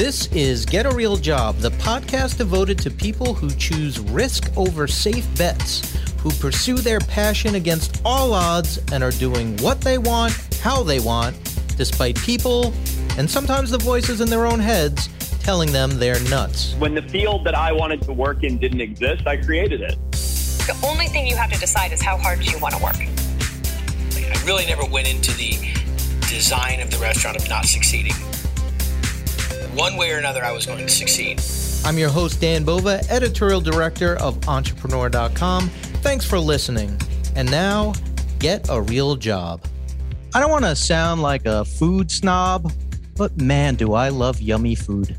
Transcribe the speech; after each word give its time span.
This 0.00 0.28
is 0.28 0.64
Get 0.64 0.86
a 0.86 0.94
Real 0.94 1.18
Job, 1.18 1.58
the 1.58 1.72
podcast 1.72 2.38
devoted 2.38 2.78
to 2.78 2.90
people 2.90 3.34
who 3.34 3.50
choose 3.50 4.00
risk 4.00 4.50
over 4.56 4.86
safe 4.86 5.28
bets, 5.36 5.94
who 6.20 6.30
pursue 6.30 6.76
their 6.76 7.00
passion 7.00 7.54
against 7.54 8.00
all 8.02 8.32
odds 8.32 8.78
and 8.92 9.04
are 9.04 9.10
doing 9.10 9.58
what 9.58 9.82
they 9.82 9.98
want, 9.98 10.32
how 10.62 10.82
they 10.82 11.00
want, 11.00 11.36
despite 11.76 12.16
people 12.16 12.72
and 13.18 13.30
sometimes 13.30 13.72
the 13.72 13.76
voices 13.76 14.22
in 14.22 14.30
their 14.30 14.46
own 14.46 14.58
heads 14.58 15.10
telling 15.40 15.70
them 15.70 15.98
they're 15.98 16.18
nuts. 16.30 16.74
When 16.76 16.94
the 16.94 17.02
field 17.02 17.44
that 17.44 17.54
I 17.54 17.70
wanted 17.70 18.00
to 18.04 18.14
work 18.14 18.42
in 18.42 18.56
didn't 18.56 18.80
exist, 18.80 19.26
I 19.26 19.36
created 19.36 19.82
it. 19.82 19.98
The 20.12 20.80
only 20.82 21.08
thing 21.08 21.26
you 21.26 21.36
have 21.36 21.52
to 21.52 21.60
decide 21.60 21.92
is 21.92 22.00
how 22.00 22.16
hard 22.16 22.40
do 22.40 22.50
you 22.50 22.58
want 22.58 22.74
to 22.74 22.82
work. 22.82 22.96
I 22.96 24.42
really 24.46 24.64
never 24.64 24.86
went 24.86 25.12
into 25.12 25.36
the 25.36 25.58
design 26.26 26.80
of 26.80 26.90
the 26.90 26.96
restaurant 26.96 27.36
of 27.36 27.46
not 27.50 27.66
succeeding. 27.66 28.14
One 29.74 29.96
way 29.96 30.10
or 30.10 30.18
another, 30.18 30.44
I 30.44 30.50
was 30.50 30.66
going 30.66 30.84
to 30.84 30.92
succeed. 30.92 31.40
I'm 31.84 31.96
your 31.96 32.08
host, 32.08 32.40
Dan 32.40 32.64
Bova, 32.64 33.00
editorial 33.08 33.60
director 33.60 34.16
of 34.16 34.48
Entrepreneur.com. 34.48 35.68
Thanks 36.02 36.24
for 36.24 36.40
listening. 36.40 37.00
And 37.36 37.48
now, 37.48 37.94
get 38.40 38.68
a 38.68 38.82
real 38.82 39.14
job. 39.14 39.64
I 40.34 40.40
don't 40.40 40.50
want 40.50 40.64
to 40.64 40.74
sound 40.74 41.22
like 41.22 41.46
a 41.46 41.64
food 41.64 42.10
snob, 42.10 42.72
but 43.16 43.40
man, 43.40 43.76
do 43.76 43.94
I 43.94 44.08
love 44.08 44.40
yummy 44.40 44.74
food. 44.74 45.16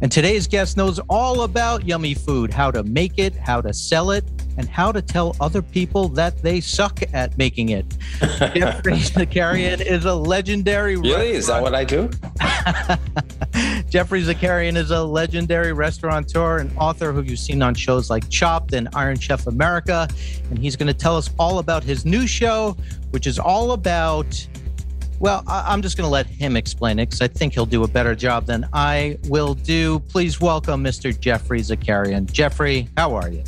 And 0.00 0.10
today's 0.10 0.46
guest 0.46 0.76
knows 0.76 1.00
all 1.08 1.42
about 1.42 1.84
yummy 1.84 2.14
food 2.14 2.52
how 2.52 2.70
to 2.70 2.84
make 2.84 3.18
it, 3.18 3.34
how 3.34 3.60
to 3.60 3.74
sell 3.74 4.12
it, 4.12 4.24
and 4.60 4.68
how 4.68 4.92
to 4.92 5.00
tell 5.00 5.34
other 5.40 5.62
people 5.62 6.06
that 6.08 6.42
they 6.42 6.60
suck 6.60 7.00
at 7.14 7.36
making 7.38 7.70
it. 7.70 7.86
Geoffrey 8.20 8.92
Zakarian 8.92 9.80
is 9.80 10.04
a 10.04 10.14
legendary. 10.14 10.96
Really? 10.96 11.30
Is 11.30 11.46
that 11.46 11.62
what 11.62 11.74
I 11.74 11.82
do? 11.82 12.10
Geoffrey 13.88 14.22
Zakarian 14.22 14.76
is 14.76 14.90
a 14.90 15.02
legendary 15.02 15.72
restaurateur 15.72 16.58
and 16.58 16.70
author 16.76 17.10
who 17.10 17.22
you've 17.22 17.38
seen 17.38 17.62
on 17.62 17.74
shows 17.74 18.10
like 18.10 18.28
Chopped 18.28 18.74
and 18.74 18.90
Iron 18.94 19.18
Chef 19.18 19.46
America. 19.46 20.06
And 20.50 20.58
he's 20.58 20.76
going 20.76 20.88
to 20.88 20.94
tell 20.94 21.16
us 21.16 21.30
all 21.38 21.58
about 21.58 21.82
his 21.82 22.04
new 22.04 22.26
show, 22.26 22.76
which 23.12 23.26
is 23.26 23.38
all 23.38 23.72
about 23.72 24.46
well, 25.20 25.42
I- 25.46 25.72
am 25.74 25.82
just 25.82 25.98
going 25.98 26.06
to 26.06 26.10
let 26.10 26.26
him 26.26 26.56
explain 26.56 26.98
it 26.98 27.06
because 27.06 27.20
I 27.20 27.28
think 27.28 27.52
he'll 27.52 27.66
do 27.66 27.84
a 27.84 27.88
better 27.88 28.14
job 28.14 28.46
than 28.46 28.66
I 28.72 29.18
will 29.24 29.52
do. 29.52 30.00
Please 30.08 30.40
welcome 30.40 30.82
Mr. 30.82 31.18
Geoffrey 31.18 31.60
Zakarian. 31.60 32.30
Geoffrey, 32.30 32.88
how 32.96 33.14
are 33.14 33.28
you? 33.30 33.44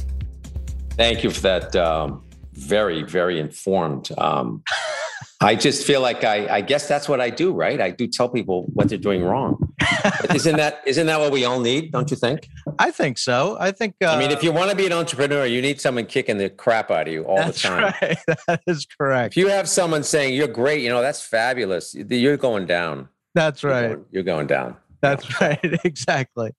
Thank 1.03 1.25
you 1.25 1.31
for 1.31 1.41
that 1.41 1.75
um, 1.75 2.23
very, 2.53 3.03
very 3.03 3.41
informed. 3.41 4.11
Um, 4.19 4.63
I 5.41 5.57
just 5.57 5.85
feel 5.85 6.01
like 6.01 6.23
I, 6.23 6.47
I 6.47 6.61
guess 6.61 6.87
that's 6.87 7.09
what 7.09 7.21
I 7.21 7.29
do, 7.29 7.53
right? 7.53 7.81
I 7.81 7.91
do 7.91 8.07
tell 8.07 8.29
people 8.29 8.67
what 8.73 8.89
they're 8.89 8.99
doing 8.99 9.25
wrong. 9.25 9.75
But 10.05 10.37
isn't 10.37 10.57
that 10.59 10.81
isn't 10.87 11.07
that 11.09 11.19
what 11.19 11.33
we 11.33 11.45
all 11.45 11.59
need? 11.59 11.91
Don't 11.91 12.09
you 12.09 12.17
think? 12.17 12.49
I 12.79 12.93
think 12.93 13.19
so. 13.19 13.57
I 13.59 13.73
think. 13.73 13.97
Uh, 14.01 14.11
I 14.11 14.19
mean, 14.21 14.31
if 14.31 14.45
you 14.45 14.53
want 14.53 14.71
to 14.71 14.77
be 14.77 14.87
an 14.87 14.93
entrepreneur, 14.93 15.45
you 15.45 15.61
need 15.61 15.81
someone 15.81 16.07
kicking 16.07 16.39
the 16.39 16.49
crap 16.49 16.93
out 16.93 17.09
of 17.09 17.13
you 17.13 17.25
all 17.25 17.45
the 17.45 17.53
time. 17.53 17.93
Right. 18.01 18.19
That 18.47 18.63
is 18.69 18.87
correct. 18.87 19.33
If 19.33 19.39
you 19.39 19.49
have 19.49 19.69
someone 19.69 20.05
saying 20.05 20.35
you're 20.35 20.47
great, 20.47 20.83
you 20.83 20.89
know 20.89 21.03
that's 21.03 21.21
fabulous. 21.21 21.97
You're 21.97 22.37
going 22.37 22.67
down. 22.67 23.09
That's 23.35 23.65
right. 23.65 23.81
You're 23.81 23.97
going, 23.97 24.07
you're 24.13 24.23
going 24.23 24.47
down. 24.47 24.77
That's 25.03 25.41
right. 25.41 25.59
Exactly. 25.85 26.53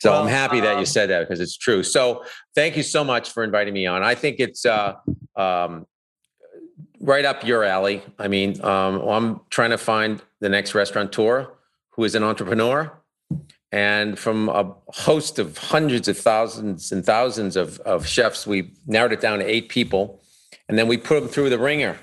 So 0.00 0.12
well, 0.12 0.22
I'm 0.22 0.28
happy 0.28 0.60
that 0.60 0.74
you 0.74 0.78
um, 0.78 0.86
said 0.86 1.10
that 1.10 1.20
because 1.20 1.40
it's 1.40 1.56
true. 1.56 1.82
So 1.82 2.24
thank 2.54 2.76
you 2.76 2.82
so 2.82 3.04
much 3.04 3.30
for 3.30 3.44
inviting 3.44 3.74
me 3.74 3.86
on. 3.86 4.02
I 4.02 4.14
think 4.14 4.36
it's 4.38 4.64
uh, 4.64 4.94
um, 5.36 5.86
right 7.00 7.24
up 7.24 7.44
your 7.44 7.64
alley. 7.64 8.02
I 8.18 8.28
mean, 8.28 8.62
um, 8.64 9.00
I'm 9.00 9.40
trying 9.50 9.70
to 9.70 9.78
find 9.78 10.22
the 10.40 10.48
next 10.48 10.74
restaurateur 10.74 11.48
who 11.90 12.04
is 12.04 12.14
an 12.14 12.22
entrepreneur. 12.22 12.96
And 13.72 14.18
from 14.18 14.48
a 14.48 14.74
host 14.88 15.38
of 15.38 15.58
hundreds 15.58 16.08
of 16.08 16.18
thousands 16.18 16.90
and 16.90 17.04
thousands 17.04 17.56
of, 17.56 17.78
of 17.80 18.06
chefs, 18.06 18.46
we 18.46 18.72
narrowed 18.86 19.12
it 19.12 19.20
down 19.20 19.38
to 19.38 19.44
eight 19.44 19.68
people. 19.68 20.20
And 20.68 20.78
then 20.78 20.88
we 20.88 20.96
put 20.96 21.20
them 21.20 21.28
through 21.28 21.50
the 21.50 21.58
wringer. 21.58 21.98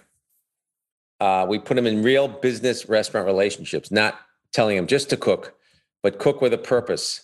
Uh, 1.19 1.45
we 1.49 1.57
put 1.57 1.75
them 1.75 1.87
in 1.87 2.03
real 2.03 2.27
business 2.27 2.87
restaurant 2.87 3.25
relationships, 3.25 3.91
not 3.91 4.19
telling 4.53 4.77
them 4.77 4.87
just 4.87 5.09
to 5.09 5.17
cook, 5.17 5.56
but 6.07 6.19
cook 6.19 6.40
with 6.40 6.53
a 6.53 6.57
purpose. 6.57 7.23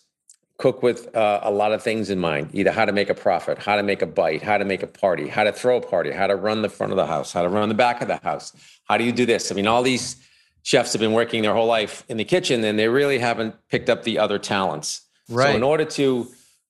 Cook 0.58 0.84
with 0.84 1.16
uh, 1.16 1.40
a 1.42 1.52
lot 1.52 1.72
of 1.72 1.82
things 1.82 2.10
in 2.10 2.20
mind. 2.20 2.50
Either 2.52 2.70
how 2.70 2.84
to 2.84 2.92
make 2.92 3.10
a 3.10 3.14
profit 3.14 3.58
how 3.58 3.78
to 3.78 3.84
make 3.84 4.02
a 4.02 4.06
bite 4.06 4.42
how 4.42 4.58
to 4.58 4.66
make 4.66 4.84
a 4.84 4.88
party 4.88 5.30
how 5.30 5.46
to 5.46 5.54
throw 5.54 5.78
a 5.78 5.82
party 5.82 6.12
how 6.12 6.28
to 6.28 6.36
run 6.36 6.64
the 6.64 6.68
front 6.68 6.92
of 6.92 6.98
the 6.98 7.06
house 7.06 7.32
how 7.32 7.44
to 7.44 7.48
run 7.48 7.70
the 7.70 7.76
back 7.76 8.02
of 8.02 8.10
the 8.10 8.18
house. 8.18 8.52
How 8.84 8.98
do 8.98 9.06
you 9.06 9.14
do 9.14 9.26
this? 9.26 9.54
I 9.54 9.56
mean 9.56 9.68
all 9.68 9.84
these 9.84 10.18
chefs 10.64 10.92
have 10.92 11.00
been 11.00 11.14
working 11.14 11.44
their 11.44 11.54
whole 11.54 11.66
life 11.66 12.04
in 12.10 12.18
the 12.18 12.26
kitchen 12.26 12.62
and 12.66 12.78
they 12.78 12.90
really 12.90 13.20
haven't 13.20 13.56
picked 13.70 13.90
up 13.90 14.04
the 14.04 14.20
other 14.20 14.38
talents. 14.38 15.04
Right 15.30 15.52
so 15.52 15.56
in 15.56 15.64
order 15.64 15.86
to 15.86 16.28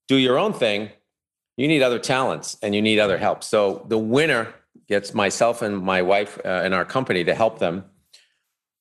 do 0.07 0.17
your 0.17 0.37
own 0.37 0.53
thing 0.53 0.91
you 1.57 1.67
need 1.67 1.81
other 1.81 1.97
talents 1.97 2.57
and 2.61 2.75
you 2.75 2.81
need 2.83 2.99
other 2.99 3.17
help. 3.17 3.43
So 3.43 3.87
the 3.87 3.97
winner 3.97 4.53
gets 4.87 5.15
myself 5.15 5.63
and 5.63 5.79
my 5.79 6.03
wife 6.03 6.39
uh, 6.45 6.61
and 6.63 6.75
our 6.75 6.85
company 6.85 7.23
to 7.23 7.33
help 7.33 7.57
them 7.57 7.85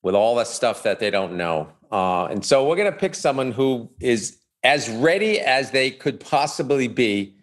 with 0.03 0.14
all 0.14 0.34
the 0.34 0.44
stuff 0.44 0.82
that 0.82 1.00
they 1.00 1.10
don't 1.10 1.38
know 1.38 1.72
uh, 1.92 2.26
and 2.26 2.44
so 2.44 2.66
we're 2.66 2.76
going 2.76 2.91
to 2.91 2.98
pick 2.98 3.14
someone 3.14 3.53
who 3.53 3.91
is 4.00 4.38
as 4.64 4.88
ready 4.88 5.38
as 5.38 5.70
they 5.70 5.91
could 5.91 6.19
possibly 6.19 6.88
be 6.88 7.36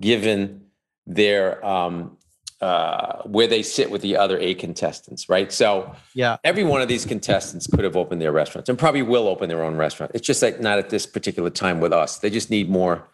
given 0.00 0.62
their 1.06 1.64
um, 1.66 2.16
uh, 2.60 3.22
where 3.24 3.46
they 3.46 3.62
sit 3.62 3.90
with 3.90 4.00
the 4.02 4.16
other 4.16 4.38
eight 4.38 4.58
contestants, 4.58 5.28
right? 5.28 5.52
So, 5.52 5.92
yeah, 6.14 6.36
every 6.44 6.64
one 6.64 6.80
of 6.80 6.88
these 6.88 7.04
contestants 7.04 7.66
could 7.66 7.84
have 7.84 7.96
opened 7.96 8.22
their 8.22 8.32
restaurants 8.32 8.68
and 8.68 8.78
probably 8.78 9.02
will 9.02 9.28
open 9.28 9.48
their 9.48 9.62
own 9.62 9.76
restaurant. 9.76 10.12
It's 10.14 10.26
just 10.26 10.40
like 10.42 10.60
not 10.60 10.78
at 10.78 10.88
this 10.88 11.04
particular 11.04 11.50
time 11.50 11.80
with 11.80 11.92
us. 11.92 12.18
They 12.18 12.30
just 12.30 12.50
need 12.50 12.70
more 12.70 13.08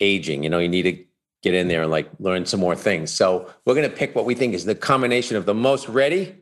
aging. 0.00 0.42
You 0.42 0.50
know, 0.50 0.58
you 0.58 0.68
need 0.68 0.82
to 0.82 1.04
get 1.42 1.54
in 1.54 1.68
there 1.68 1.82
and 1.82 1.90
like 1.90 2.10
learn 2.18 2.46
some 2.46 2.60
more 2.60 2.74
things. 2.74 3.12
So, 3.12 3.52
we're 3.64 3.74
going 3.74 3.88
to 3.88 3.96
pick 3.96 4.16
what 4.16 4.24
we 4.24 4.34
think 4.34 4.54
is 4.54 4.64
the 4.64 4.74
combination 4.74 5.36
of 5.36 5.46
the 5.46 5.54
most 5.54 5.88
ready, 5.88 6.36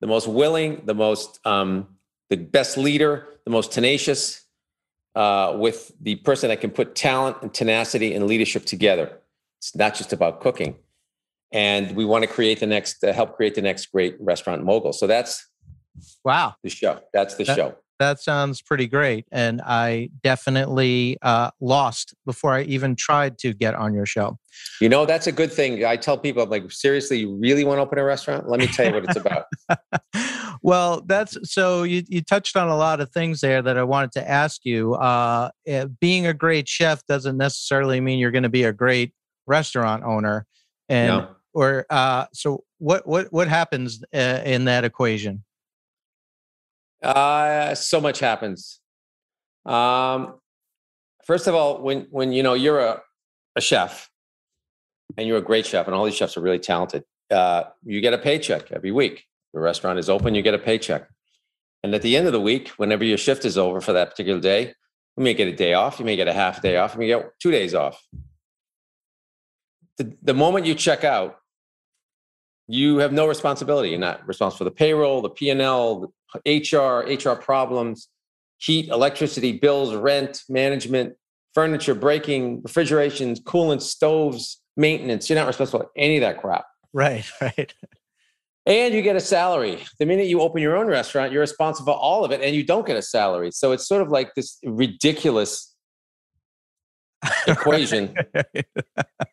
the 0.00 0.06
most 0.06 0.28
willing, 0.28 0.82
the 0.84 0.94
most 0.94 1.40
um, 1.46 1.88
the 2.30 2.36
best 2.36 2.76
leader, 2.76 3.26
the 3.44 3.50
most 3.50 3.72
tenacious, 3.72 4.44
uh, 5.14 5.56
with 5.58 5.92
the 6.00 6.16
person 6.16 6.48
that 6.48 6.60
can 6.60 6.70
put 6.70 6.94
talent 6.94 7.36
and 7.42 7.52
tenacity 7.52 8.14
and 8.14 8.26
leadership 8.26 8.64
together. 8.64 9.18
It's 9.58 9.74
not 9.74 9.94
just 9.94 10.12
about 10.12 10.40
cooking. 10.40 10.76
And 11.50 11.96
we 11.96 12.04
want 12.04 12.22
to 12.22 12.28
create 12.28 12.60
the 12.60 12.66
next, 12.66 13.02
uh, 13.02 13.12
help 13.12 13.36
create 13.36 13.54
the 13.54 13.62
next 13.62 13.86
great 13.86 14.16
restaurant 14.20 14.64
mogul. 14.64 14.92
So 14.92 15.06
that's 15.06 15.48
wow 16.24 16.54
the 16.62 16.70
show. 16.70 17.00
That's 17.12 17.34
the 17.36 17.44
that, 17.44 17.56
show. 17.56 17.76
That 17.98 18.20
sounds 18.20 18.62
pretty 18.62 18.86
great. 18.86 19.26
And 19.32 19.60
I 19.60 20.10
definitely 20.22 21.18
uh, 21.22 21.50
lost 21.60 22.14
before 22.24 22.54
I 22.54 22.62
even 22.62 22.94
tried 22.94 23.38
to 23.38 23.52
get 23.52 23.74
on 23.74 23.92
your 23.92 24.06
show. 24.06 24.38
You 24.80 24.88
know, 24.88 25.04
that's 25.04 25.26
a 25.26 25.32
good 25.32 25.52
thing. 25.52 25.84
I 25.84 25.96
tell 25.96 26.16
people, 26.16 26.42
I'm 26.42 26.50
like, 26.50 26.70
seriously, 26.70 27.20
you 27.20 27.36
really 27.36 27.64
want 27.64 27.78
to 27.78 27.82
open 27.82 27.98
a 27.98 28.04
restaurant? 28.04 28.48
Let 28.48 28.60
me 28.60 28.66
tell 28.68 28.86
you 28.86 28.94
what 28.94 29.04
it's 29.04 29.16
about. 29.16 29.46
well, 30.62 31.02
that's 31.06 31.36
so 31.50 31.82
you, 31.82 32.04
you 32.08 32.22
touched 32.22 32.56
on 32.56 32.68
a 32.68 32.76
lot 32.76 33.00
of 33.00 33.10
things 33.10 33.40
there 33.40 33.62
that 33.62 33.76
I 33.76 33.82
wanted 33.82 34.12
to 34.12 34.28
ask 34.28 34.64
you. 34.64 34.94
Uh, 34.94 35.50
eh, 35.66 35.86
being 36.00 36.26
a 36.26 36.34
great 36.34 36.68
chef 36.68 37.04
doesn't 37.06 37.36
necessarily 37.36 38.00
mean 38.00 38.20
you're 38.20 38.30
going 38.30 38.44
to 38.44 38.48
be 38.48 38.64
a 38.64 38.72
great 38.72 39.12
restaurant 39.46 40.04
owner. 40.04 40.46
And, 40.88 41.08
no. 41.08 41.28
or, 41.52 41.86
uh, 41.90 42.26
so 42.32 42.64
what, 42.78 43.06
what, 43.08 43.32
what 43.32 43.48
happens 43.48 44.02
uh, 44.14 44.42
in 44.44 44.66
that 44.66 44.84
equation? 44.84 45.44
Uh, 47.02 47.74
so 47.74 48.00
much 48.00 48.18
happens. 48.18 48.80
Um, 49.64 50.38
first 51.24 51.46
of 51.46 51.54
all, 51.54 51.82
when, 51.82 52.06
when, 52.10 52.32
you 52.32 52.42
know, 52.42 52.54
you're 52.54 52.80
a, 52.80 53.00
a 53.56 53.60
chef 53.60 54.10
and 55.16 55.26
you're 55.26 55.38
a 55.38 55.42
great 55.42 55.66
chef 55.66 55.86
and 55.86 55.94
all 55.94 56.04
these 56.04 56.16
chefs 56.16 56.36
are 56.36 56.40
really 56.40 56.58
talented, 56.58 57.04
uh, 57.30 57.64
you 57.84 58.00
get 58.00 58.14
a 58.14 58.18
paycheck 58.18 58.72
every 58.72 58.90
week. 58.90 59.24
The 59.54 59.60
restaurant 59.60 59.98
is 59.98 60.08
open, 60.08 60.34
you 60.34 60.42
get 60.42 60.54
a 60.54 60.58
paycheck. 60.58 61.08
And 61.82 61.94
at 61.94 62.02
the 62.02 62.16
end 62.16 62.26
of 62.26 62.32
the 62.32 62.40
week, 62.40 62.68
whenever 62.70 63.04
your 63.04 63.18
shift 63.18 63.44
is 63.44 63.56
over 63.56 63.80
for 63.80 63.92
that 63.92 64.10
particular 64.10 64.40
day, 64.40 64.74
you 65.16 65.24
may 65.24 65.34
get 65.34 65.48
a 65.48 65.52
day 65.52 65.74
off, 65.74 65.98
you 65.98 66.04
may 66.04 66.16
get 66.16 66.28
a 66.28 66.32
half 66.32 66.62
day 66.62 66.76
off, 66.76 66.94
you 66.94 67.00
may 67.00 67.06
get 67.06 67.38
two 67.40 67.50
days 67.50 67.74
off. 67.74 68.02
The, 69.96 70.16
the 70.22 70.34
moment 70.34 70.66
you 70.66 70.74
check 70.74 71.04
out, 71.04 71.37
you 72.68 72.98
have 72.98 73.12
no 73.12 73.26
responsibility. 73.26 73.90
You're 73.90 73.98
not 73.98 74.26
responsible 74.26 74.58
for 74.58 74.64
the 74.64 74.70
payroll, 74.70 75.22
the 75.22 75.30
P&L, 75.30 76.12
HR, 76.46 77.06
HR 77.08 77.34
problems, 77.34 78.08
heat, 78.58 78.88
electricity, 78.88 79.52
bills, 79.52 79.94
rent, 79.94 80.42
management, 80.48 81.14
furniture, 81.54 81.94
breaking, 81.94 82.62
refrigerations, 82.62 83.40
coolant, 83.40 83.82
stoves, 83.82 84.60
maintenance. 84.76 85.28
You're 85.28 85.38
not 85.38 85.46
responsible 85.46 85.80
for 85.80 85.90
any 85.96 86.18
of 86.18 86.20
that 86.20 86.40
crap. 86.40 86.66
Right, 86.92 87.24
right 87.40 87.72
and 88.68 88.94
you 88.94 89.00
get 89.00 89.16
a 89.16 89.20
salary. 89.20 89.82
The 89.98 90.04
minute 90.04 90.26
you 90.26 90.42
open 90.42 90.60
your 90.60 90.76
own 90.76 90.86
restaurant, 90.86 91.32
you're 91.32 91.40
responsible 91.40 91.94
for 91.94 91.98
all 91.98 92.22
of 92.22 92.30
it 92.32 92.42
and 92.42 92.54
you 92.54 92.62
don't 92.62 92.86
get 92.86 92.96
a 92.96 93.02
salary. 93.02 93.50
So 93.50 93.72
it's 93.72 93.88
sort 93.88 94.02
of 94.02 94.10
like 94.10 94.34
this 94.34 94.58
ridiculous 94.62 95.74
equation 97.46 98.14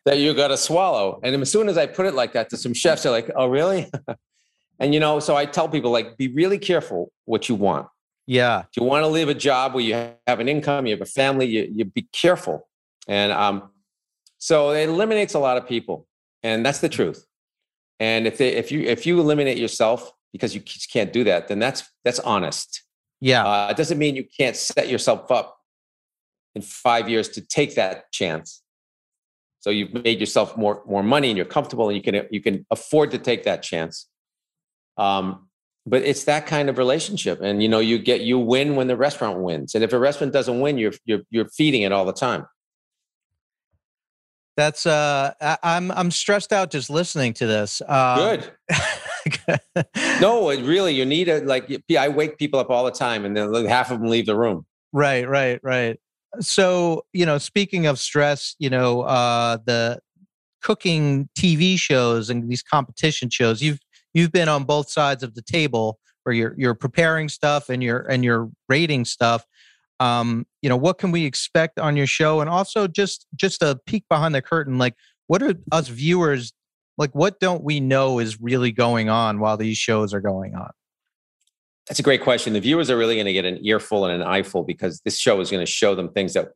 that 0.04 0.18
you 0.18 0.34
got 0.34 0.48
to 0.48 0.56
swallow. 0.56 1.20
And 1.22 1.40
as 1.40 1.50
soon 1.50 1.68
as 1.68 1.78
I 1.78 1.86
put 1.86 2.06
it 2.06 2.14
like 2.14 2.32
that 2.32 2.50
to 2.50 2.56
some 2.56 2.74
chefs, 2.74 3.02
they're 3.02 3.12
like, 3.12 3.30
oh, 3.36 3.46
really? 3.46 3.90
and, 4.78 4.92
you 4.94 5.00
know, 5.00 5.20
so 5.20 5.36
I 5.36 5.46
tell 5.46 5.68
people, 5.68 5.90
like, 5.90 6.16
be 6.16 6.28
really 6.28 6.58
careful 6.58 7.12
what 7.24 7.48
you 7.48 7.54
want. 7.54 7.88
Yeah. 8.26 8.60
If 8.60 8.76
you 8.76 8.82
want 8.82 9.04
to 9.04 9.08
leave 9.08 9.28
a 9.28 9.34
job 9.34 9.74
where 9.74 9.84
you 9.84 9.94
have 9.94 10.40
an 10.40 10.48
income, 10.48 10.86
you 10.86 10.94
have 10.94 11.00
a 11.00 11.06
family, 11.06 11.46
you, 11.46 11.68
you 11.72 11.84
be 11.84 12.08
careful. 12.12 12.68
And 13.06 13.30
um, 13.30 13.70
so 14.38 14.70
it 14.70 14.88
eliminates 14.88 15.34
a 15.34 15.38
lot 15.38 15.56
of 15.56 15.68
people. 15.68 16.06
And 16.42 16.66
that's 16.66 16.80
the 16.80 16.88
truth. 16.88 17.24
And 17.98 18.26
if 18.26 18.36
they, 18.38 18.54
if 18.54 18.70
you 18.70 18.82
if 18.82 19.06
you 19.06 19.18
eliminate 19.20 19.56
yourself 19.56 20.12
because 20.32 20.54
you 20.54 20.60
can't 20.92 21.12
do 21.12 21.24
that, 21.24 21.48
then 21.48 21.58
that's 21.58 21.82
that's 22.04 22.18
honest. 22.20 22.82
Yeah. 23.20 23.44
Uh, 23.46 23.68
it 23.70 23.76
doesn't 23.76 23.98
mean 23.98 24.16
you 24.16 24.26
can't 24.38 24.56
set 24.56 24.88
yourself 24.88 25.30
up 25.30 25.55
in 26.56 26.62
five 26.62 27.08
years 27.08 27.28
to 27.28 27.42
take 27.42 27.74
that 27.74 28.10
chance. 28.10 28.62
So 29.60 29.70
you've 29.70 29.92
made 29.92 30.18
yourself 30.18 30.56
more 30.56 30.82
more 30.86 31.02
money 31.02 31.28
and 31.28 31.36
you're 31.36 31.46
comfortable 31.46 31.88
and 31.88 31.96
you 31.96 32.02
can 32.02 32.26
you 32.30 32.40
can 32.40 32.66
afford 32.70 33.10
to 33.12 33.18
take 33.18 33.44
that 33.44 33.62
chance. 33.62 34.08
Um, 34.96 35.48
but 35.84 36.02
it's 36.02 36.24
that 36.24 36.46
kind 36.46 36.68
of 36.68 36.78
relationship, 36.78 37.40
and 37.40 37.62
you 37.62 37.68
know 37.68 37.78
you 37.78 37.98
get 37.98 38.22
you 38.22 38.38
win 38.38 38.74
when 38.74 38.88
the 38.88 38.96
restaurant 38.96 39.38
wins, 39.38 39.74
and 39.74 39.84
if 39.84 39.92
a 39.92 39.98
restaurant 39.98 40.32
doesn't 40.32 40.58
win, 40.60 40.78
you're 40.78 40.94
you're 41.04 41.22
you're 41.30 41.48
feeding 41.48 41.82
it 41.82 41.92
all 41.92 42.04
the 42.04 42.12
time. 42.12 42.46
That's 44.56 44.86
uh, 44.86 45.34
I, 45.40 45.58
I'm 45.62 45.92
I'm 45.92 46.10
stressed 46.10 46.52
out 46.52 46.70
just 46.72 46.88
listening 46.90 47.34
to 47.34 47.46
this. 47.46 47.82
Uh, 47.86 48.16
Good. 48.26 49.60
no, 50.20 50.50
it 50.50 50.64
really 50.64 50.94
you 50.94 51.04
need 51.04 51.28
a 51.28 51.40
like. 51.44 51.70
I 51.96 52.08
wake 52.08 52.38
people 52.38 52.58
up 52.58 52.70
all 52.70 52.84
the 52.84 52.90
time, 52.90 53.24
and 53.24 53.36
then 53.36 53.66
half 53.66 53.90
of 53.92 54.00
them 54.00 54.08
leave 54.08 54.26
the 54.26 54.36
room. 54.36 54.66
Right, 54.92 55.28
right, 55.28 55.60
right. 55.62 56.00
So 56.40 57.04
you 57.12 57.26
know, 57.26 57.38
speaking 57.38 57.86
of 57.86 57.98
stress, 57.98 58.54
you 58.58 58.70
know, 58.70 59.02
uh, 59.02 59.58
the 59.64 60.00
cooking 60.62 61.28
TV 61.38 61.78
shows 61.78 62.30
and 62.30 62.50
these 62.50 62.62
competition 62.62 63.30
shows. 63.30 63.62
You've 63.62 63.78
you've 64.14 64.32
been 64.32 64.48
on 64.48 64.64
both 64.64 64.90
sides 64.90 65.22
of 65.22 65.34
the 65.34 65.42
table, 65.42 65.98
where 66.24 66.34
you're 66.34 66.54
you're 66.58 66.74
preparing 66.74 67.28
stuff 67.28 67.68
and 67.68 67.82
you're 67.82 68.00
and 68.00 68.24
you're 68.24 68.50
rating 68.68 69.04
stuff 69.04 69.44
um, 70.00 70.46
you 70.60 70.68
know 70.68 70.76
what 70.76 70.98
can 70.98 71.10
we 71.10 71.24
expect 71.24 71.78
on 71.78 71.96
your 71.96 72.06
show 72.06 72.40
and 72.40 72.50
also 72.50 72.86
just 72.86 73.26
just 73.34 73.62
a 73.62 73.78
peek 73.86 74.04
behind 74.08 74.34
the 74.34 74.42
curtain 74.42 74.78
like 74.78 74.94
what 75.28 75.42
are 75.42 75.54
us 75.72 75.88
viewers 75.88 76.52
like 76.98 77.14
what 77.14 77.40
don't 77.40 77.62
we 77.62 77.80
know 77.80 78.18
is 78.18 78.40
really 78.40 78.72
going 78.72 79.08
on 79.08 79.38
while 79.38 79.56
these 79.56 79.78
shows 79.78 80.12
are 80.12 80.20
going 80.20 80.54
on 80.54 80.70
that's 81.88 82.00
a 82.00 82.02
great 82.02 82.22
question 82.22 82.52
the 82.52 82.60
viewers 82.60 82.90
are 82.90 82.96
really 82.96 83.14
going 83.14 83.26
to 83.26 83.32
get 83.32 83.44
an 83.44 83.64
earful 83.64 84.04
and 84.04 84.20
an 84.20 84.26
eyeful 84.26 84.62
because 84.62 85.00
this 85.00 85.18
show 85.18 85.40
is 85.40 85.50
going 85.50 85.64
to 85.64 85.70
show 85.70 85.94
them 85.94 86.10
things 86.10 86.34
that 86.34 86.48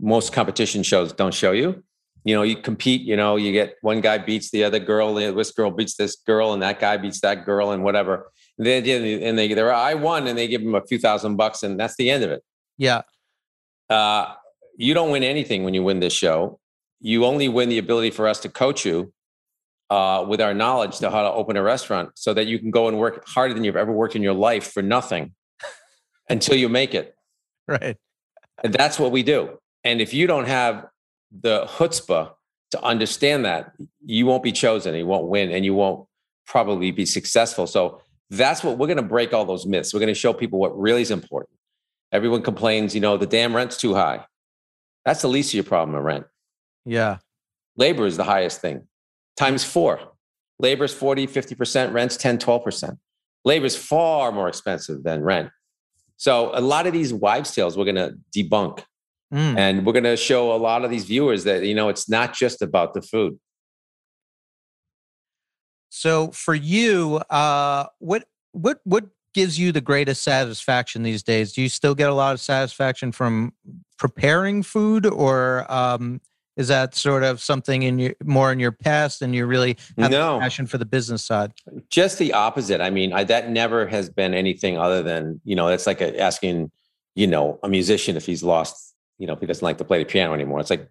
most 0.00 0.32
competition 0.32 0.82
shows 0.82 1.12
don't 1.12 1.34
show 1.34 1.52
you 1.52 1.82
you 2.24 2.34
know 2.34 2.42
you 2.42 2.56
compete 2.56 3.02
you 3.02 3.16
know 3.16 3.36
you 3.36 3.52
get 3.52 3.76
one 3.82 4.00
guy 4.00 4.18
beats 4.18 4.50
the 4.50 4.64
other 4.64 4.78
girl 4.78 5.14
this 5.14 5.50
girl 5.52 5.70
beats 5.70 5.96
this 5.96 6.16
girl 6.16 6.52
and 6.52 6.62
that 6.62 6.80
guy 6.80 6.96
beats 6.96 7.20
that 7.20 7.44
girl 7.44 7.70
and 7.70 7.82
whatever 7.82 8.30
they 8.58 8.78
and 9.24 9.38
they 9.38 9.54
they're 9.54 9.72
I 9.72 9.94
won 9.94 10.26
and 10.26 10.36
they 10.36 10.48
give 10.48 10.62
them 10.62 10.74
a 10.74 10.84
few 10.84 10.98
thousand 10.98 11.36
bucks 11.36 11.62
and 11.62 11.78
that's 11.78 11.96
the 11.96 12.10
end 12.10 12.24
of 12.24 12.30
it. 12.30 12.42
Yeah. 12.76 13.02
Uh, 13.88 14.34
you 14.76 14.94
don't 14.94 15.10
win 15.10 15.22
anything 15.22 15.64
when 15.64 15.74
you 15.74 15.82
win 15.82 16.00
this 16.00 16.12
show. 16.12 16.58
You 17.00 17.24
only 17.24 17.48
win 17.48 17.68
the 17.68 17.78
ability 17.78 18.10
for 18.10 18.26
us 18.26 18.40
to 18.40 18.48
coach 18.48 18.84
you 18.84 19.12
uh, 19.90 20.24
with 20.28 20.40
our 20.40 20.54
knowledge 20.54 20.98
to 20.98 21.10
how 21.10 21.22
to 21.22 21.32
open 21.32 21.56
a 21.56 21.62
restaurant 21.62 22.10
so 22.14 22.34
that 22.34 22.46
you 22.46 22.58
can 22.58 22.70
go 22.70 22.88
and 22.88 22.98
work 22.98 23.26
harder 23.26 23.54
than 23.54 23.64
you've 23.64 23.76
ever 23.76 23.92
worked 23.92 24.16
in 24.16 24.22
your 24.22 24.34
life 24.34 24.72
for 24.72 24.82
nothing 24.82 25.32
until 26.28 26.56
you 26.56 26.68
make 26.68 26.94
it. 26.94 27.14
Right. 27.66 27.96
And 28.62 28.72
that's 28.72 28.98
what 28.98 29.12
we 29.12 29.22
do. 29.22 29.58
And 29.84 30.00
if 30.00 30.12
you 30.12 30.26
don't 30.26 30.46
have 30.46 30.86
the 31.30 31.66
chutzpah 31.66 32.32
to 32.72 32.82
understand 32.82 33.44
that, 33.44 33.72
you 34.04 34.26
won't 34.26 34.42
be 34.42 34.52
chosen, 34.52 34.94
you 34.94 35.06
won't 35.06 35.28
win, 35.28 35.50
and 35.50 35.64
you 35.64 35.74
won't 35.74 36.06
probably 36.46 36.90
be 36.90 37.06
successful. 37.06 37.66
So 37.66 38.02
that's 38.30 38.62
what 38.62 38.78
we're 38.78 38.86
going 38.86 38.98
to 38.98 39.02
break 39.02 39.32
all 39.32 39.44
those 39.44 39.66
myths. 39.66 39.94
We're 39.94 40.00
going 40.00 40.08
to 40.08 40.14
show 40.14 40.32
people 40.32 40.58
what 40.58 40.78
really 40.78 41.02
is 41.02 41.10
important. 41.10 41.56
Everyone 42.12 42.42
complains, 42.42 42.94
you 42.94 43.00
know, 43.00 43.16
the 43.16 43.26
damn 43.26 43.54
rent's 43.54 43.76
too 43.76 43.94
high. 43.94 44.24
That's 45.04 45.22
the 45.22 45.28
least 45.28 45.50
of 45.50 45.54
your 45.54 45.64
problem 45.64 45.96
of 45.96 46.04
rent. 46.04 46.26
Yeah. 46.84 47.18
Labor 47.76 48.06
is 48.06 48.16
the 48.16 48.24
highest 48.24 48.60
thing, 48.60 48.86
times 49.38 49.64
four. 49.64 50.00
Labor 50.58 50.84
is 50.84 50.92
40, 50.92 51.28
50%, 51.28 51.92
rent's 51.92 52.16
10, 52.16 52.38
12%. 52.38 52.98
Labor 53.44 53.66
is 53.66 53.76
far 53.76 54.32
more 54.32 54.48
expensive 54.48 55.04
than 55.04 55.22
rent. 55.22 55.50
So 56.16 56.50
a 56.52 56.60
lot 56.60 56.88
of 56.88 56.92
these 56.92 57.14
wives' 57.14 57.54
tales 57.54 57.76
we're 57.76 57.84
going 57.84 57.94
to 57.94 58.14
debunk. 58.36 58.82
Mm. 59.32 59.58
And 59.58 59.86
we're 59.86 59.92
going 59.92 60.04
to 60.04 60.16
show 60.16 60.52
a 60.52 60.58
lot 60.58 60.84
of 60.84 60.90
these 60.90 61.04
viewers 61.04 61.44
that, 61.44 61.64
you 61.64 61.74
know, 61.74 61.88
it's 61.88 62.08
not 62.08 62.34
just 62.34 62.60
about 62.60 62.94
the 62.94 63.02
food. 63.02 63.38
So 65.90 66.30
for 66.32 66.54
you, 66.54 67.16
uh, 67.30 67.86
what 67.98 68.24
what 68.52 68.80
what 68.84 69.06
gives 69.34 69.58
you 69.58 69.72
the 69.72 69.80
greatest 69.80 70.22
satisfaction 70.22 71.02
these 71.02 71.22
days? 71.22 71.52
Do 71.52 71.62
you 71.62 71.68
still 71.68 71.94
get 71.94 72.10
a 72.10 72.14
lot 72.14 72.34
of 72.34 72.40
satisfaction 72.40 73.12
from 73.12 73.52
preparing 73.98 74.62
food, 74.62 75.06
or 75.06 75.70
um, 75.70 76.20
is 76.58 76.68
that 76.68 76.94
sort 76.94 77.22
of 77.22 77.40
something 77.40 77.84
in 77.84 77.98
your 77.98 78.14
more 78.24 78.52
in 78.52 78.58
your 78.58 78.72
past, 78.72 79.22
and 79.22 79.34
you 79.34 79.46
really 79.46 79.78
have 79.96 80.10
no. 80.10 80.38
passion 80.40 80.66
for 80.66 80.76
the 80.76 80.84
business 80.84 81.24
side? 81.24 81.52
Just 81.88 82.18
the 82.18 82.34
opposite. 82.34 82.80
I 82.80 82.90
mean, 82.90 83.12
I, 83.12 83.24
that 83.24 83.48
never 83.48 83.86
has 83.86 84.10
been 84.10 84.34
anything 84.34 84.76
other 84.76 85.02
than 85.02 85.40
you 85.44 85.54
know, 85.54 85.68
it's 85.68 85.86
like 85.86 86.00
a, 86.00 86.20
asking 86.20 86.70
you 87.14 87.28
know 87.28 87.60
a 87.62 87.68
musician 87.68 88.16
if 88.16 88.26
he's 88.26 88.42
lost, 88.42 88.94
you 89.18 89.26
know, 89.26 89.32
if 89.32 89.40
he 89.40 89.46
doesn't 89.46 89.64
like 89.64 89.78
to 89.78 89.84
play 89.84 90.00
the 90.00 90.04
piano 90.04 90.34
anymore. 90.34 90.58
It's 90.58 90.68
like 90.68 90.90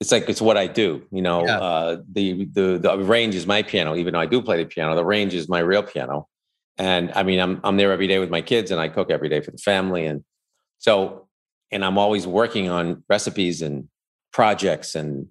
it's 0.00 0.10
like 0.10 0.28
it's 0.28 0.42
what 0.42 0.56
I 0.56 0.66
do. 0.66 1.06
You 1.12 1.22
know, 1.22 1.46
yeah. 1.46 1.60
uh, 1.60 1.96
the 2.12 2.44
the 2.46 2.78
the 2.78 2.98
range 2.98 3.36
is 3.36 3.46
my 3.46 3.62
piano. 3.62 3.94
Even 3.94 4.14
though 4.14 4.20
I 4.20 4.26
do 4.26 4.42
play 4.42 4.62
the 4.62 4.68
piano, 4.68 4.96
the 4.96 5.04
range 5.04 5.32
is 5.32 5.48
my 5.48 5.60
real 5.60 5.84
piano. 5.84 6.28
And 6.76 7.12
I 7.14 7.22
mean, 7.22 7.38
I'm 7.38 7.60
I'm 7.62 7.76
there 7.76 7.92
every 7.92 8.08
day 8.08 8.18
with 8.18 8.30
my 8.30 8.42
kids, 8.42 8.72
and 8.72 8.80
I 8.80 8.88
cook 8.88 9.12
every 9.12 9.28
day 9.28 9.40
for 9.40 9.52
the 9.52 9.58
family, 9.58 10.06
and 10.06 10.24
so 10.78 11.28
and 11.70 11.84
I'm 11.84 11.98
always 11.98 12.26
working 12.26 12.68
on 12.68 13.04
recipes 13.08 13.62
and 13.62 13.88
projects 14.32 14.94
and 14.94 15.26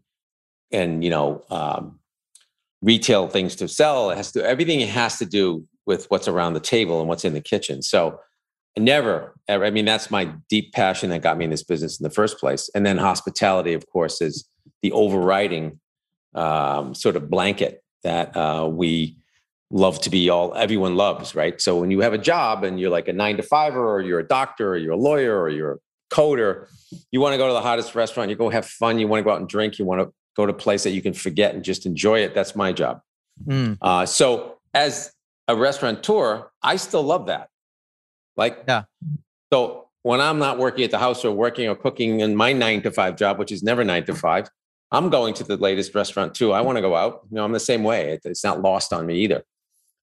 and 0.72 1.04
you 1.04 1.10
know 1.10 1.44
um, 1.50 2.00
retail 2.82 3.28
things 3.28 3.56
to 3.58 3.68
sell. 3.68 4.10
It 4.10 4.18
has 4.18 4.32
to 4.34 4.46
everything 4.46 4.80
has 4.88 5.18
to 5.20 5.26
do 5.26 5.66
with 5.86 6.06
what's 6.10 6.28
around 6.28 6.54
the 6.54 6.60
table 6.60 7.00
and 7.00 7.08
what's 7.08 7.26
in 7.26 7.34
the 7.34 7.42
kitchen. 7.42 7.82
So 7.82 8.20
never 8.80 9.36
ever 9.48 9.66
i 9.66 9.70
mean 9.70 9.86
that's 9.86 10.12
my 10.12 10.26
deep 10.50 10.72
passion 10.74 11.10
that 11.10 11.22
got 11.22 11.38
me 11.38 11.46
in 11.46 11.52
this 11.52 11.64
business 11.64 12.00
in 12.00 12.04
the 12.04 12.10
first 12.10 12.40
place 12.40 12.70
and 12.76 12.86
then 12.86 12.98
hospitality 12.98 13.74
of 13.74 13.88
course 13.88 14.22
is 14.22 14.48
the 14.82 14.92
overriding 14.92 15.80
um, 16.36 16.94
sort 16.94 17.16
of 17.16 17.30
blanket 17.30 17.84
that 18.04 18.36
uh, 18.38 18.68
we 18.72 19.18
love 19.72 20.00
to 20.00 20.10
be 20.10 20.30
all 20.30 20.54
everyone 20.56 20.96
loves 20.96 21.36
right 21.36 21.60
so 21.62 21.80
when 21.80 21.92
you 21.92 22.00
have 22.02 22.14
a 22.14 22.18
job 22.18 22.64
and 22.64 22.80
you're 22.80 22.90
like 22.90 23.08
a 23.08 23.14
nine 23.14 23.38
to 23.38 23.44
fiver 23.44 23.96
or 23.96 24.02
you're 24.02 24.20
a 24.20 24.28
doctor 24.28 24.72
or 24.72 24.78
you're 24.78 24.94
a 24.94 24.98
lawyer 24.98 25.40
or 25.40 25.50
you're 25.50 25.80
coder 26.10 26.68
you 27.12 27.20
want 27.20 27.34
to 27.34 27.38
go 27.38 27.48
to 27.48 27.54
the 27.54 27.62
hottest 27.62 27.96
restaurant 27.96 28.30
you 28.30 28.36
go 28.36 28.50
have 28.50 28.66
fun 28.66 29.00
you 29.00 29.08
want 29.08 29.20
to 29.20 29.24
go 29.24 29.32
out 29.32 29.40
and 29.40 29.50
drink 29.50 29.78
you 29.78 29.86
want 29.86 30.02
to 30.02 30.14
go 30.36 30.46
to 30.46 30.52
a 30.52 30.56
place 30.56 30.84
that 30.84 30.92
you 30.92 31.02
can 31.02 31.14
forget 31.14 31.54
and 31.54 31.64
just 31.64 31.86
enjoy 31.86 32.20
it 32.20 32.34
that's 32.34 32.56
my 32.56 32.72
job 32.72 33.02
mm. 33.46 33.78
uh, 33.82 34.06
so 34.06 34.58
as 34.74 35.12
a 35.48 35.56
restaurateur 35.56 36.50
i 36.64 36.76
still 36.76 37.04
love 37.04 37.28
that 37.28 37.50
like 38.38 38.64
yeah 38.68 38.84
so 39.52 39.88
when 40.04 40.22
i'm 40.22 40.40
not 40.40 40.58
working 40.58 40.84
at 40.84 40.92
the 40.92 41.00
house 41.00 41.26
or 41.26 41.32
working 41.32 41.68
or 41.68 41.76
cooking 41.76 42.22
in 42.22 42.36
my 42.36 42.54
nine 42.54 42.82
to 42.82 42.92
five 42.92 43.16
job 43.18 43.38
which 43.38 43.52
is 43.52 43.64
never 43.64 43.84
nine 43.84 44.06
to 44.06 44.16
five 44.16 44.50
I'm 44.92 45.10
going 45.10 45.34
to 45.36 45.44
the 45.44 45.58
latest 45.58 45.94
restaurant 45.96 46.34
too. 46.34 46.54
I 46.54 46.62
want 46.62 46.78
to 46.78 46.82
go 46.82 46.96
out. 46.96 47.22
You 47.30 47.36
know, 47.36 47.44
I'm 47.44 47.52
the 47.52 47.60
same 47.60 47.84
way. 47.84 48.14
It, 48.14 48.22
it's 48.26 48.44
not 48.44 48.62
lost 48.62 48.94
on 48.94 49.06
me 49.06 49.20
either. 49.20 49.44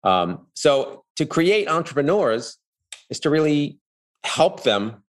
Um, 0.03 0.47
so 0.55 1.05
to 1.17 1.27
create 1.27 1.69
entrepreneurs 1.69 2.59
is 3.09 3.21
to 3.21 3.31
really 3.31 3.79
help 4.25 4.65
them, 4.65 5.05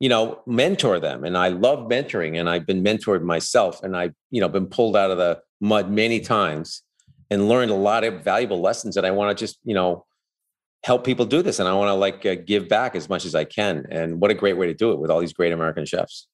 you 0.00 0.08
know, 0.08 0.40
mentor 0.46 0.98
them. 0.98 1.24
And 1.24 1.36
I 1.36 1.48
love 1.48 1.88
mentoring, 1.88 2.38
and 2.40 2.48
I've 2.48 2.66
been 2.66 2.82
mentored 2.82 3.22
myself, 3.22 3.82
and 3.82 3.96
I've 3.96 4.14
you 4.30 4.40
know 4.40 4.48
been 4.48 4.66
pulled 4.66 4.96
out 4.96 5.10
of 5.10 5.18
the 5.18 5.40
mud 5.60 5.90
many 5.90 6.20
times 6.20 6.82
and 7.30 7.48
learned 7.48 7.70
a 7.70 7.74
lot 7.74 8.02
of 8.02 8.24
valuable 8.24 8.60
lessons. 8.60 8.96
And 8.96 9.06
I 9.06 9.12
want 9.12 9.36
to 9.36 9.40
just 9.40 9.58
you 9.62 9.74
know 9.74 10.06
help 10.82 11.04
people 11.04 11.26
do 11.26 11.42
this, 11.42 11.58
and 11.60 11.68
I 11.68 11.74
want 11.74 11.88
to 11.88 11.94
like 11.94 12.24
uh, 12.26 12.36
give 12.44 12.68
back 12.68 12.96
as 12.96 13.08
much 13.08 13.26
as 13.26 13.34
I 13.34 13.44
can. 13.44 13.86
And 13.90 14.20
what 14.20 14.30
a 14.30 14.34
great 14.34 14.56
way 14.56 14.66
to 14.66 14.74
do 14.74 14.90
it 14.90 14.98
with 14.98 15.10
all 15.10 15.20
these 15.20 15.34
great 15.34 15.52
American 15.52 15.84
chefs. 15.84 16.26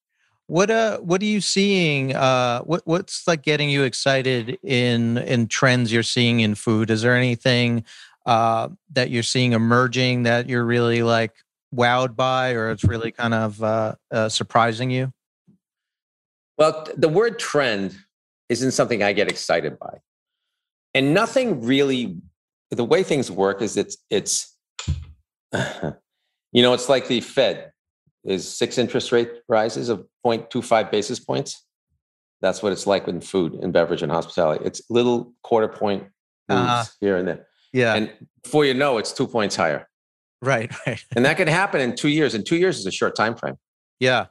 What 0.48 0.70
uh 0.70 0.98
what 0.98 1.20
are 1.22 1.26
you 1.26 1.40
seeing? 1.40 2.14
Uh 2.14 2.60
what 2.60 2.82
what's 2.84 3.26
like 3.26 3.42
getting 3.42 3.68
you 3.68 3.82
excited 3.82 4.58
in 4.62 5.18
in 5.18 5.48
trends 5.48 5.92
you're 5.92 6.04
seeing 6.04 6.38
in 6.38 6.54
food? 6.54 6.88
Is 6.88 7.02
there 7.02 7.16
anything 7.16 7.82
uh 8.26 8.68
that 8.92 9.10
you're 9.10 9.24
seeing 9.24 9.54
emerging 9.54 10.22
that 10.22 10.48
you're 10.48 10.64
really 10.64 11.02
like 11.02 11.34
wowed 11.76 12.16
by 12.16 12.52
or 12.52 12.70
it's 12.70 12.84
really 12.84 13.12
kind 13.12 13.34
of 13.34 13.62
uh, 13.62 13.94
uh 14.10 14.28
surprising 14.28 14.90
you? 14.90 15.12
Well, 16.58 16.86
the 16.96 17.08
word 17.08 17.38
trend 17.38 17.96
isn't 18.48 18.72
something 18.72 19.02
I 19.02 19.12
get 19.12 19.28
excited 19.28 19.78
by. 19.78 19.98
And 20.94 21.12
nothing 21.12 21.62
really 21.62 22.16
the 22.70 22.84
way 22.84 23.02
things 23.02 23.30
work 23.30 23.62
is 23.62 23.76
it's 23.76 23.98
it's 24.10 24.56
you 26.52 26.62
know, 26.62 26.72
it's 26.72 26.88
like 26.88 27.08
the 27.08 27.20
Fed 27.20 27.72
is 28.24 28.48
six 28.50 28.78
interest 28.78 29.12
rate 29.12 29.30
rises 29.48 29.88
of 29.88 30.06
0.25 30.24 30.90
basis 30.90 31.20
points. 31.20 31.64
That's 32.40 32.62
what 32.62 32.72
it's 32.72 32.86
like 32.86 33.08
in 33.08 33.20
food 33.20 33.54
and 33.54 33.72
beverage 33.72 34.02
and 34.02 34.12
hospitality. 34.12 34.64
It's 34.64 34.82
little 34.90 35.32
quarter 35.42 35.68
point 35.68 36.04
moves 36.48 36.68
uh, 36.68 36.84
here 37.00 37.16
and 37.16 37.28
there. 37.28 37.46
Yeah. 37.72 37.94
And 37.94 38.12
before 38.42 38.64
you 38.64 38.74
know, 38.74 38.98
it's 38.98 39.12
two 39.12 39.26
points 39.26 39.56
higher. 39.56 39.88
Right, 40.42 40.70
right. 40.86 41.04
And 41.14 41.24
that 41.24 41.36
can 41.36 41.48
happen 41.48 41.80
in 41.80 41.96
two 41.96 42.08
years. 42.08 42.34
And 42.34 42.44
two 42.44 42.56
years 42.56 42.78
is 42.78 42.86
a 42.86 42.90
short 42.90 43.16
time 43.16 43.36
frame. 43.36 43.56
Yeah. 44.00 44.26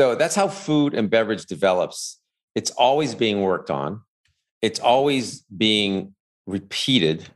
So 0.00 0.14
that's 0.14 0.34
how 0.34 0.48
food 0.48 0.94
and 0.94 1.10
beverage 1.10 1.46
develops. 1.46 2.18
It's 2.54 2.70
always 2.72 3.14
being 3.14 3.42
worked 3.42 3.70
on. 3.70 4.02
It's 4.62 4.80
always 4.80 5.42
being 5.42 6.14
repeated, 6.46 7.28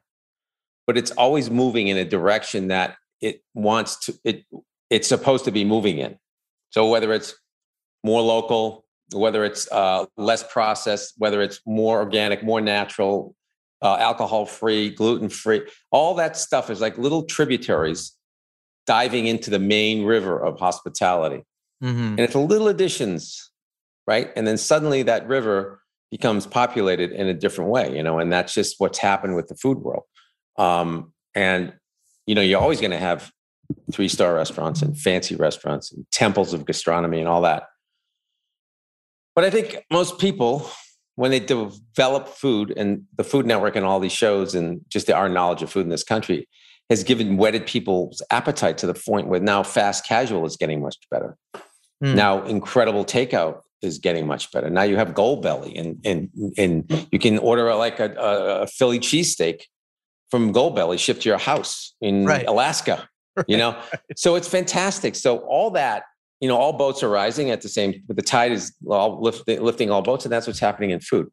but 0.86 0.96
it's 0.96 1.10
always 1.12 1.50
moving 1.50 1.88
in 1.88 1.96
a 1.96 2.04
direction 2.04 2.68
that 2.68 2.96
it 3.20 3.42
wants 3.54 3.96
to 4.06 4.18
it 4.24 4.44
it's 4.90 5.08
supposed 5.08 5.44
to 5.46 5.50
be 5.50 5.64
moving 5.64 5.98
in. 5.98 6.18
So 6.70 6.88
whether 6.88 7.12
it's 7.12 7.34
more 8.04 8.20
local, 8.20 8.84
whether 9.12 9.44
it's 9.44 9.70
uh, 9.72 10.06
less 10.16 10.42
processed, 10.42 11.14
whether 11.18 11.40
it's 11.40 11.60
more 11.66 12.00
organic, 12.00 12.42
more 12.42 12.60
natural, 12.60 13.34
uh, 13.84 13.96
alcohol 13.96 14.46
free, 14.46 14.90
gluten 14.90 15.28
free, 15.28 15.62
all 15.92 16.14
that 16.14 16.36
stuff 16.36 16.70
is 16.70 16.80
like 16.80 16.98
little 16.98 17.24
tributaries 17.24 18.16
diving 18.86 19.26
into 19.26 19.50
the 19.50 19.58
main 19.58 20.04
river 20.04 20.42
of 20.42 20.58
hospitality. 20.58 21.44
Mm-hmm. 21.82 22.00
And 22.00 22.20
it's 22.20 22.34
little 22.34 22.68
additions, 22.68 23.50
right? 24.06 24.30
And 24.34 24.46
then 24.46 24.56
suddenly 24.58 25.02
that 25.02 25.28
river 25.28 25.82
becomes 26.10 26.46
populated 26.46 27.12
in 27.12 27.28
a 27.28 27.34
different 27.34 27.70
way, 27.70 27.94
you 27.94 28.02
know, 28.02 28.18
and 28.18 28.32
that's 28.32 28.54
just 28.54 28.76
what's 28.78 28.98
happened 28.98 29.36
with 29.36 29.48
the 29.48 29.54
food 29.56 29.78
world. 29.78 30.04
Um, 30.56 31.12
and, 31.34 31.74
you 32.26 32.34
know, 32.34 32.40
you're 32.40 32.60
always 32.60 32.80
going 32.80 32.92
to 32.92 32.98
have 32.98 33.30
three 33.92 34.08
star 34.08 34.34
restaurants 34.34 34.80
and 34.80 34.98
fancy 34.98 35.36
restaurants 35.36 35.92
and 35.92 36.06
temples 36.10 36.54
of 36.54 36.64
gastronomy 36.64 37.20
and 37.20 37.28
all 37.28 37.42
that. 37.42 37.64
But 39.34 39.44
I 39.44 39.50
think 39.50 39.84
most 39.90 40.18
people, 40.18 40.70
when 41.16 41.30
they 41.30 41.40
develop 41.40 42.28
food 42.28 42.72
and 42.76 43.04
the 43.16 43.24
Food 43.24 43.46
Network 43.46 43.76
and 43.76 43.86
all 43.86 44.00
these 44.00 44.12
shows 44.12 44.54
and 44.54 44.80
just 44.88 45.10
our 45.10 45.28
knowledge 45.28 45.62
of 45.62 45.70
food 45.70 45.84
in 45.84 45.88
this 45.90 46.02
country 46.02 46.48
has 46.90 47.04
given 47.04 47.36
whetted 47.36 47.66
people's 47.66 48.22
appetite 48.30 48.78
to 48.78 48.86
the 48.86 48.94
point 48.94 49.28
where 49.28 49.40
now 49.40 49.62
fast 49.62 50.06
casual 50.06 50.44
is 50.44 50.56
getting 50.56 50.82
much 50.82 50.96
better. 51.10 51.36
Mm. 52.02 52.14
Now 52.14 52.44
incredible 52.44 53.04
takeout 53.04 53.60
is 53.80 53.98
getting 53.98 54.26
much 54.26 54.50
better. 54.50 54.68
Now 54.70 54.82
you 54.82 54.96
have 54.96 55.14
Goldbelly 55.14 55.78
and 55.78 55.98
and 56.04 56.30
and 56.58 57.08
you 57.12 57.18
can 57.18 57.38
order 57.38 57.74
like 57.74 58.00
a, 58.00 58.12
a, 58.14 58.66
Philly 58.66 58.98
cheesesteak 58.98 59.62
from 60.30 60.52
Goldbelly 60.52 60.98
shipped 60.98 61.22
to 61.22 61.28
your 61.28 61.38
house 61.38 61.94
in 62.00 62.26
Right. 62.26 62.46
Alaska. 62.46 63.08
You 63.46 63.56
know, 63.62 63.78
so 64.16 64.34
it's 64.34 64.48
fantastic. 64.48 65.14
So 65.14 65.38
all 65.38 65.70
that, 65.72 66.04
you 66.40 66.48
know, 66.48 66.56
all 66.56 66.72
boats 66.72 67.02
are 67.02 67.08
rising 67.08 67.50
at 67.50 67.62
the 67.62 67.68
same. 67.68 68.02
But 68.06 68.16
the 68.16 68.22
tide 68.22 68.52
is 68.52 68.74
all 68.88 69.20
lifting, 69.20 69.62
lifting 69.62 69.90
all 69.90 70.02
boats, 70.02 70.24
and 70.24 70.32
that's 70.32 70.46
what's 70.46 70.58
happening 70.58 70.90
in 70.90 71.00
food. 71.00 71.28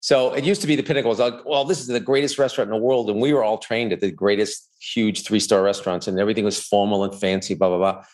So 0.00 0.32
it 0.32 0.44
used 0.44 0.62
to 0.62 0.66
be 0.66 0.76
the 0.76 0.82
pinnacle 0.82 1.10
was 1.10 1.18
like, 1.18 1.44
well, 1.44 1.64
this 1.64 1.78
is 1.78 1.86
the 1.86 2.00
greatest 2.00 2.38
restaurant 2.38 2.68
in 2.68 2.78
the 2.78 2.82
world, 2.82 3.10
and 3.10 3.20
we 3.20 3.32
were 3.32 3.44
all 3.44 3.58
trained 3.58 3.92
at 3.92 4.00
the 4.00 4.10
greatest, 4.10 4.66
huge 4.80 5.24
three 5.24 5.40
star 5.40 5.62
restaurants, 5.62 6.06
and 6.06 6.18
everything 6.18 6.44
was 6.44 6.60
formal 6.60 7.04
and 7.04 7.14
fancy, 7.14 7.54
blah 7.54 7.68
blah 7.68 7.78
blah. 7.78 8.04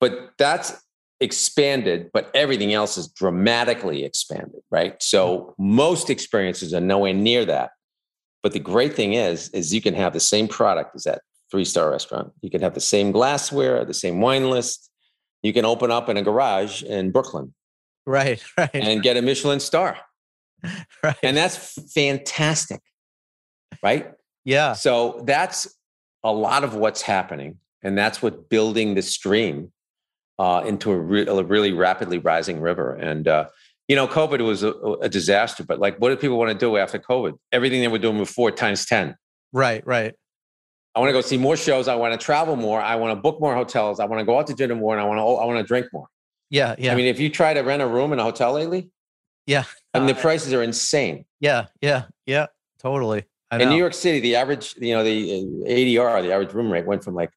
But 0.00 0.32
that's 0.38 0.82
expanded, 1.20 2.10
but 2.12 2.30
everything 2.34 2.72
else 2.72 2.96
is 2.96 3.08
dramatically 3.08 4.04
expanded, 4.04 4.62
right? 4.70 5.00
So 5.02 5.54
hmm. 5.58 5.74
most 5.74 6.10
experiences 6.10 6.74
are 6.74 6.80
nowhere 6.80 7.14
near 7.14 7.44
that. 7.44 7.72
But 8.42 8.52
the 8.52 8.60
great 8.60 8.94
thing 8.94 9.12
is, 9.12 9.50
is 9.50 9.74
you 9.74 9.82
can 9.82 9.94
have 9.94 10.14
the 10.14 10.20
same 10.20 10.48
product 10.48 10.96
as 10.96 11.04
that 11.04 11.20
three 11.50 11.64
star 11.64 11.90
restaurant. 11.90 12.32
You 12.40 12.50
can 12.50 12.62
have 12.62 12.74
the 12.74 12.80
same 12.80 13.12
glassware, 13.12 13.84
the 13.84 13.94
same 13.94 14.20
wine 14.20 14.48
list. 14.48 14.89
You 15.42 15.52
can 15.52 15.64
open 15.64 15.90
up 15.90 16.08
in 16.08 16.16
a 16.16 16.22
garage 16.22 16.82
in 16.82 17.10
Brooklyn 17.10 17.54
Right, 18.06 18.42
right, 18.58 18.70
and 18.74 19.02
get 19.02 19.16
a 19.16 19.22
Michelin 19.22 19.60
star. 19.60 19.98
right. 21.02 21.16
And 21.22 21.36
that's 21.36 21.78
fantastic, 21.92 22.80
right? 23.82 24.12
yeah, 24.44 24.72
So 24.72 25.22
that's 25.24 25.76
a 26.22 26.32
lot 26.32 26.64
of 26.64 26.74
what's 26.74 27.02
happening. 27.02 27.58
And 27.82 27.96
that's 27.96 28.20
what 28.20 28.50
building 28.50 28.94
the 28.94 29.02
stream 29.02 29.72
uh, 30.38 30.62
into 30.66 30.90
a, 30.90 30.98
re- 30.98 31.26
a 31.26 31.42
really 31.42 31.72
rapidly 31.72 32.18
rising 32.18 32.60
river. 32.60 32.94
And, 32.94 33.26
uh, 33.26 33.46
you 33.88 33.96
know, 33.96 34.06
COVID 34.06 34.44
was 34.44 34.62
a, 34.62 34.72
a 34.72 35.08
disaster, 35.08 35.64
but 35.64 35.78
like, 35.78 35.96
what 35.98 36.10
do 36.10 36.16
people 36.16 36.38
want 36.38 36.50
to 36.50 36.58
do 36.58 36.76
after 36.76 36.98
COVID? 36.98 37.38
Everything 37.52 37.80
they 37.80 37.88
were 37.88 37.98
doing 37.98 38.18
before 38.18 38.50
times 38.50 38.84
10. 38.86 39.16
right, 39.52 39.86
right. 39.86 40.14
I 40.94 41.00
want 41.00 41.08
to 41.10 41.12
go 41.12 41.20
see 41.20 41.38
more 41.38 41.56
shows. 41.56 41.86
I 41.86 41.94
want 41.94 42.18
to 42.18 42.24
travel 42.24 42.56
more. 42.56 42.80
I 42.80 42.96
want 42.96 43.16
to 43.16 43.20
book 43.20 43.40
more 43.40 43.54
hotels. 43.54 44.00
I 44.00 44.06
want 44.06 44.20
to 44.20 44.24
go 44.24 44.38
out 44.38 44.46
to 44.48 44.54
dinner 44.54 44.74
more, 44.74 44.94
and 44.94 45.00
I 45.00 45.04
want 45.06 45.18
to 45.18 45.22
I 45.22 45.44
want 45.44 45.58
to 45.58 45.64
drink 45.64 45.86
more. 45.92 46.08
Yeah, 46.50 46.74
yeah, 46.78 46.92
I 46.92 46.96
mean, 46.96 47.06
if 47.06 47.20
you 47.20 47.28
try 47.28 47.54
to 47.54 47.60
rent 47.60 47.80
a 47.80 47.86
room 47.86 48.12
in 48.12 48.18
a 48.18 48.24
hotel 48.24 48.52
lately, 48.52 48.90
yeah, 49.46 49.64
I 49.94 50.00
mean, 50.00 50.08
the 50.08 50.14
Uh, 50.18 50.20
prices 50.20 50.52
are 50.52 50.62
insane. 50.62 51.24
yeah, 51.38 51.66
yeah, 51.80 52.04
yeah. 52.26 52.46
Totally. 52.80 53.24
I 53.52 53.60
In. 53.60 53.68
New 53.68 53.76
York 53.76 53.94
City, 53.94 54.20
the 54.20 54.36
average, 54.36 54.74
you 54.78 54.94
know, 54.94 55.04
the 55.04 55.32
uh, 55.64 55.68
ADR, 55.68 56.22
the 56.22 56.32
average 56.32 56.52
room 56.52 56.72
rate 56.72 56.86
went 56.86 57.04
from 57.04 57.14
like 57.14 57.30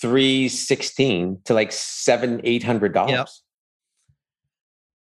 three 0.00 0.48
sixteen 0.48 1.40
to 1.44 1.54
like 1.54 1.72
seven 1.72 2.40
eight 2.44 2.62
hundred 2.62 2.94
dollars. 2.94 3.42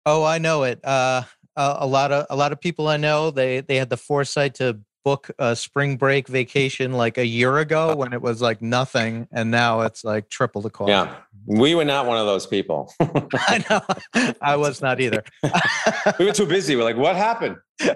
Oh, 0.05 0.23
I 0.23 0.37
know 0.37 0.63
it. 0.63 0.79
Uh, 0.85 1.23
a, 1.55 1.77
a 1.79 1.87
lot 1.87 2.11
of 2.11 2.27
a 2.29 2.35
lot 2.35 2.51
of 2.51 2.61
people 2.61 2.87
I 2.87 2.97
know 2.97 3.31
they 3.31 3.61
they 3.61 3.75
had 3.75 3.89
the 3.89 3.97
foresight 3.97 4.55
to 4.55 4.79
book 5.05 5.29
a 5.37 5.55
spring 5.55 5.95
break 5.95 6.27
vacation 6.27 6.91
like 6.91 7.17
a 7.17 7.25
year 7.25 7.59
ago 7.59 7.89
uh-huh. 7.89 7.95
when 7.95 8.11
it 8.11 8.21
was 8.21 8.41
like 8.41 8.61
nothing, 8.61 9.27
and 9.31 9.51
now 9.51 9.81
it's 9.81 10.03
like 10.03 10.29
triple 10.29 10.61
the 10.61 10.69
cost. 10.69 10.89
Yeah, 10.89 11.15
we 11.45 11.75
were 11.75 11.85
not 11.85 12.07
one 12.07 12.17
of 12.17 12.25
those 12.25 12.45
people. 12.45 12.91
I 12.99 13.63
know. 13.69 14.33
I 14.41 14.57
was 14.57 14.81
not 14.81 14.99
either. 14.99 15.23
we 16.19 16.25
were 16.25 16.33
too 16.33 16.47
busy. 16.47 16.75
We're 16.75 16.83
like, 16.83 16.97
what 16.97 17.15
happened? 17.15 17.57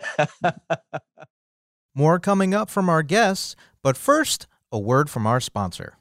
More 1.96 2.20
coming 2.20 2.54
up 2.54 2.70
from 2.70 2.88
our 2.88 3.04
guests, 3.04 3.56
but 3.84 3.98
first, 3.98 4.48
a 4.72 4.80
word 4.80 5.10
from 5.10 5.26
our 5.26 5.42
sponsor. 5.42 5.98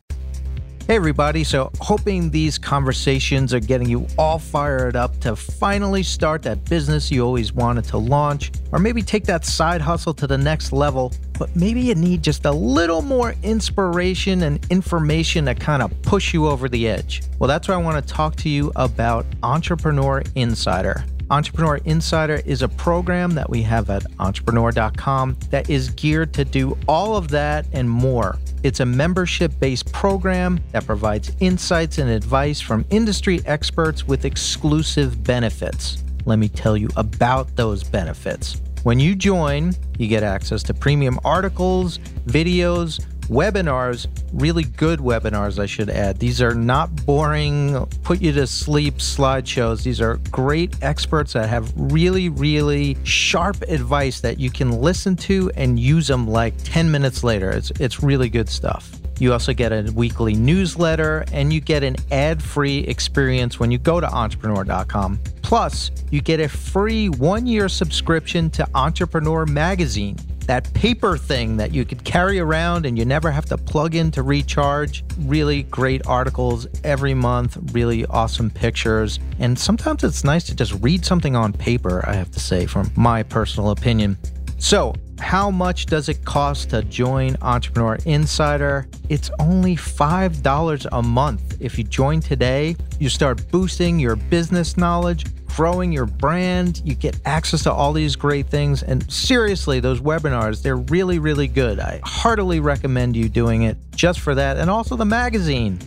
Hey, 0.88 0.96
everybody. 0.96 1.44
So, 1.44 1.70
hoping 1.82 2.30
these 2.30 2.56
conversations 2.56 3.52
are 3.52 3.60
getting 3.60 3.90
you 3.90 4.06
all 4.16 4.38
fired 4.38 4.96
up 4.96 5.20
to 5.20 5.36
finally 5.36 6.02
start 6.02 6.40
that 6.44 6.64
business 6.64 7.10
you 7.10 7.22
always 7.22 7.52
wanted 7.52 7.84
to 7.88 7.98
launch, 7.98 8.52
or 8.72 8.78
maybe 8.78 9.02
take 9.02 9.24
that 9.24 9.44
side 9.44 9.82
hustle 9.82 10.14
to 10.14 10.26
the 10.26 10.38
next 10.38 10.72
level. 10.72 11.12
But 11.38 11.54
maybe 11.54 11.82
you 11.82 11.94
need 11.94 12.22
just 12.22 12.46
a 12.46 12.50
little 12.50 13.02
more 13.02 13.34
inspiration 13.42 14.44
and 14.44 14.66
information 14.70 15.44
to 15.44 15.54
kind 15.54 15.82
of 15.82 15.92
push 16.00 16.32
you 16.32 16.46
over 16.46 16.70
the 16.70 16.88
edge. 16.88 17.22
Well, 17.38 17.48
that's 17.48 17.68
why 17.68 17.74
I 17.74 17.76
want 17.76 18.02
to 18.02 18.14
talk 18.14 18.36
to 18.36 18.48
you 18.48 18.72
about 18.74 19.26
Entrepreneur 19.42 20.22
Insider. 20.36 21.04
Entrepreneur 21.30 21.76
Insider 21.84 22.40
is 22.46 22.62
a 22.62 22.68
program 22.68 23.32
that 23.32 23.50
we 23.50 23.60
have 23.62 23.90
at 23.90 24.06
entrepreneur.com 24.18 25.36
that 25.50 25.68
is 25.68 25.90
geared 25.90 26.32
to 26.32 26.44
do 26.44 26.76
all 26.88 27.16
of 27.16 27.28
that 27.28 27.66
and 27.72 27.88
more. 27.88 28.38
It's 28.62 28.80
a 28.80 28.86
membership 28.86 29.52
based 29.60 29.92
program 29.92 30.58
that 30.72 30.86
provides 30.86 31.32
insights 31.40 31.98
and 31.98 32.08
advice 32.08 32.60
from 32.60 32.84
industry 32.88 33.42
experts 33.44 34.06
with 34.06 34.24
exclusive 34.24 35.22
benefits. 35.22 36.02
Let 36.24 36.38
me 36.38 36.48
tell 36.48 36.78
you 36.78 36.88
about 36.96 37.54
those 37.56 37.84
benefits. 37.84 38.62
When 38.82 38.98
you 38.98 39.14
join, 39.14 39.74
you 39.98 40.08
get 40.08 40.22
access 40.22 40.62
to 40.64 40.74
premium 40.74 41.20
articles, 41.24 41.98
videos, 42.26 43.04
webinars, 43.28 44.06
really 44.32 44.64
good 44.64 45.00
webinars, 45.00 45.58
I 45.58 45.66
should 45.66 45.90
add. 45.90 46.18
These 46.18 46.42
are 46.42 46.54
not 46.54 47.06
boring, 47.06 47.86
put 48.02 48.20
you 48.20 48.32
to 48.32 48.46
sleep 48.46 48.96
slideshows. 48.98 49.82
These 49.82 50.00
are 50.00 50.16
great 50.30 50.76
experts 50.82 51.34
that 51.34 51.48
have 51.48 51.72
really, 51.76 52.28
really 52.28 52.96
sharp 53.04 53.62
advice 53.62 54.20
that 54.20 54.38
you 54.38 54.50
can 54.50 54.72
listen 54.80 55.16
to 55.16 55.50
and 55.56 55.78
use 55.78 56.06
them 56.06 56.26
like 56.26 56.54
10 56.64 56.90
minutes 56.90 57.22
later. 57.22 57.50
It's, 57.50 57.70
it's 57.72 58.02
really 58.02 58.28
good 58.28 58.48
stuff. 58.48 58.90
You 59.18 59.32
also 59.32 59.52
get 59.52 59.72
a 59.72 59.90
weekly 59.92 60.34
newsletter 60.34 61.24
and 61.32 61.52
you 61.52 61.60
get 61.60 61.82
an 61.82 61.96
ad 62.10 62.42
free 62.42 62.78
experience 62.78 63.58
when 63.58 63.70
you 63.70 63.78
go 63.78 64.00
to 64.00 64.08
entrepreneur.com. 64.08 65.18
Plus, 65.42 65.90
you 66.10 66.20
get 66.20 66.40
a 66.40 66.48
free 66.48 67.08
one 67.08 67.46
year 67.46 67.68
subscription 67.68 68.50
to 68.50 68.68
Entrepreneur 68.74 69.46
Magazine 69.46 70.16
that 70.48 70.72
paper 70.72 71.18
thing 71.18 71.58
that 71.58 71.74
you 71.74 71.84
could 71.84 72.02
carry 72.04 72.40
around 72.40 72.86
and 72.86 72.96
you 72.96 73.04
never 73.04 73.30
have 73.30 73.44
to 73.44 73.58
plug 73.58 73.94
in 73.94 74.10
to 74.10 74.22
recharge. 74.22 75.04
Really 75.18 75.64
great 75.64 76.06
articles 76.06 76.66
every 76.84 77.12
month, 77.12 77.58
really 77.72 78.06
awesome 78.06 78.48
pictures. 78.50 79.20
And 79.38 79.58
sometimes 79.58 80.04
it's 80.04 80.24
nice 80.24 80.44
to 80.44 80.56
just 80.56 80.72
read 80.82 81.04
something 81.04 81.36
on 81.36 81.52
paper, 81.52 82.02
I 82.08 82.14
have 82.14 82.30
to 82.30 82.40
say, 82.40 82.64
from 82.64 82.90
my 82.96 83.22
personal 83.22 83.70
opinion. 83.70 84.16
So, 84.58 84.92
how 85.20 85.52
much 85.52 85.86
does 85.86 86.08
it 86.08 86.24
cost 86.24 86.70
to 86.70 86.82
join 86.82 87.36
Entrepreneur 87.42 87.96
Insider? 88.06 88.88
It's 89.08 89.30
only 89.38 89.76
$5 89.76 90.86
a 90.90 91.02
month. 91.02 91.56
If 91.60 91.78
you 91.78 91.84
join 91.84 92.20
today, 92.20 92.76
you 92.98 93.08
start 93.08 93.48
boosting 93.52 94.00
your 94.00 94.16
business 94.16 94.76
knowledge, 94.76 95.26
growing 95.46 95.92
your 95.92 96.06
brand, 96.06 96.82
you 96.84 96.94
get 96.94 97.20
access 97.24 97.62
to 97.64 97.72
all 97.72 97.92
these 97.92 98.16
great 98.16 98.48
things. 98.48 98.82
And 98.82 99.10
seriously, 99.10 99.78
those 99.78 100.00
webinars, 100.00 100.62
they're 100.62 100.76
really, 100.76 101.18
really 101.18 101.48
good. 101.48 101.78
I 101.78 102.00
heartily 102.04 102.58
recommend 102.58 103.16
you 103.16 103.28
doing 103.28 103.62
it 103.62 103.76
just 103.94 104.20
for 104.20 104.34
that. 104.34 104.56
And 104.56 104.68
also 104.68 104.96
the 104.96 105.04
magazine. 105.04 105.78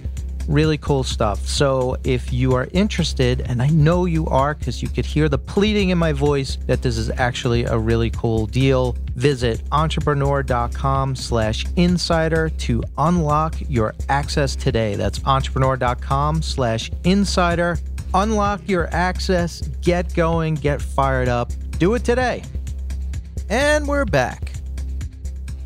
Really 0.47 0.77
cool 0.77 1.03
stuff. 1.03 1.47
So, 1.47 1.97
if 2.03 2.33
you 2.33 2.53
are 2.55 2.67
interested, 2.73 3.41
and 3.41 3.61
I 3.61 3.67
know 3.67 4.05
you 4.05 4.25
are 4.27 4.55
because 4.55 4.81
you 4.81 4.89
could 4.89 5.05
hear 5.05 5.29
the 5.29 5.37
pleading 5.37 5.89
in 5.89 5.97
my 5.97 6.13
voice 6.13 6.57
that 6.67 6.81
this 6.81 6.97
is 6.97 7.09
actually 7.11 7.65
a 7.65 7.77
really 7.77 8.09
cool 8.09 8.47
deal, 8.47 8.95
visit 9.15 9.61
entrepreneur.com 9.71 11.15
slash 11.15 11.65
insider 11.75 12.49
to 12.49 12.83
unlock 12.97 13.55
your 13.69 13.93
access 14.09 14.55
today. 14.55 14.95
That's 14.95 15.23
entrepreneur.com 15.25 16.41
slash 16.41 16.91
insider. 17.03 17.77
Unlock 18.13 18.67
your 18.67 18.93
access, 18.93 19.61
get 19.81 20.13
going, 20.13 20.55
get 20.55 20.81
fired 20.81 21.29
up. 21.29 21.51
Do 21.77 21.93
it 21.93 22.03
today. 22.03 22.43
And 23.49 23.87
we're 23.87 24.05
back. 24.05 24.51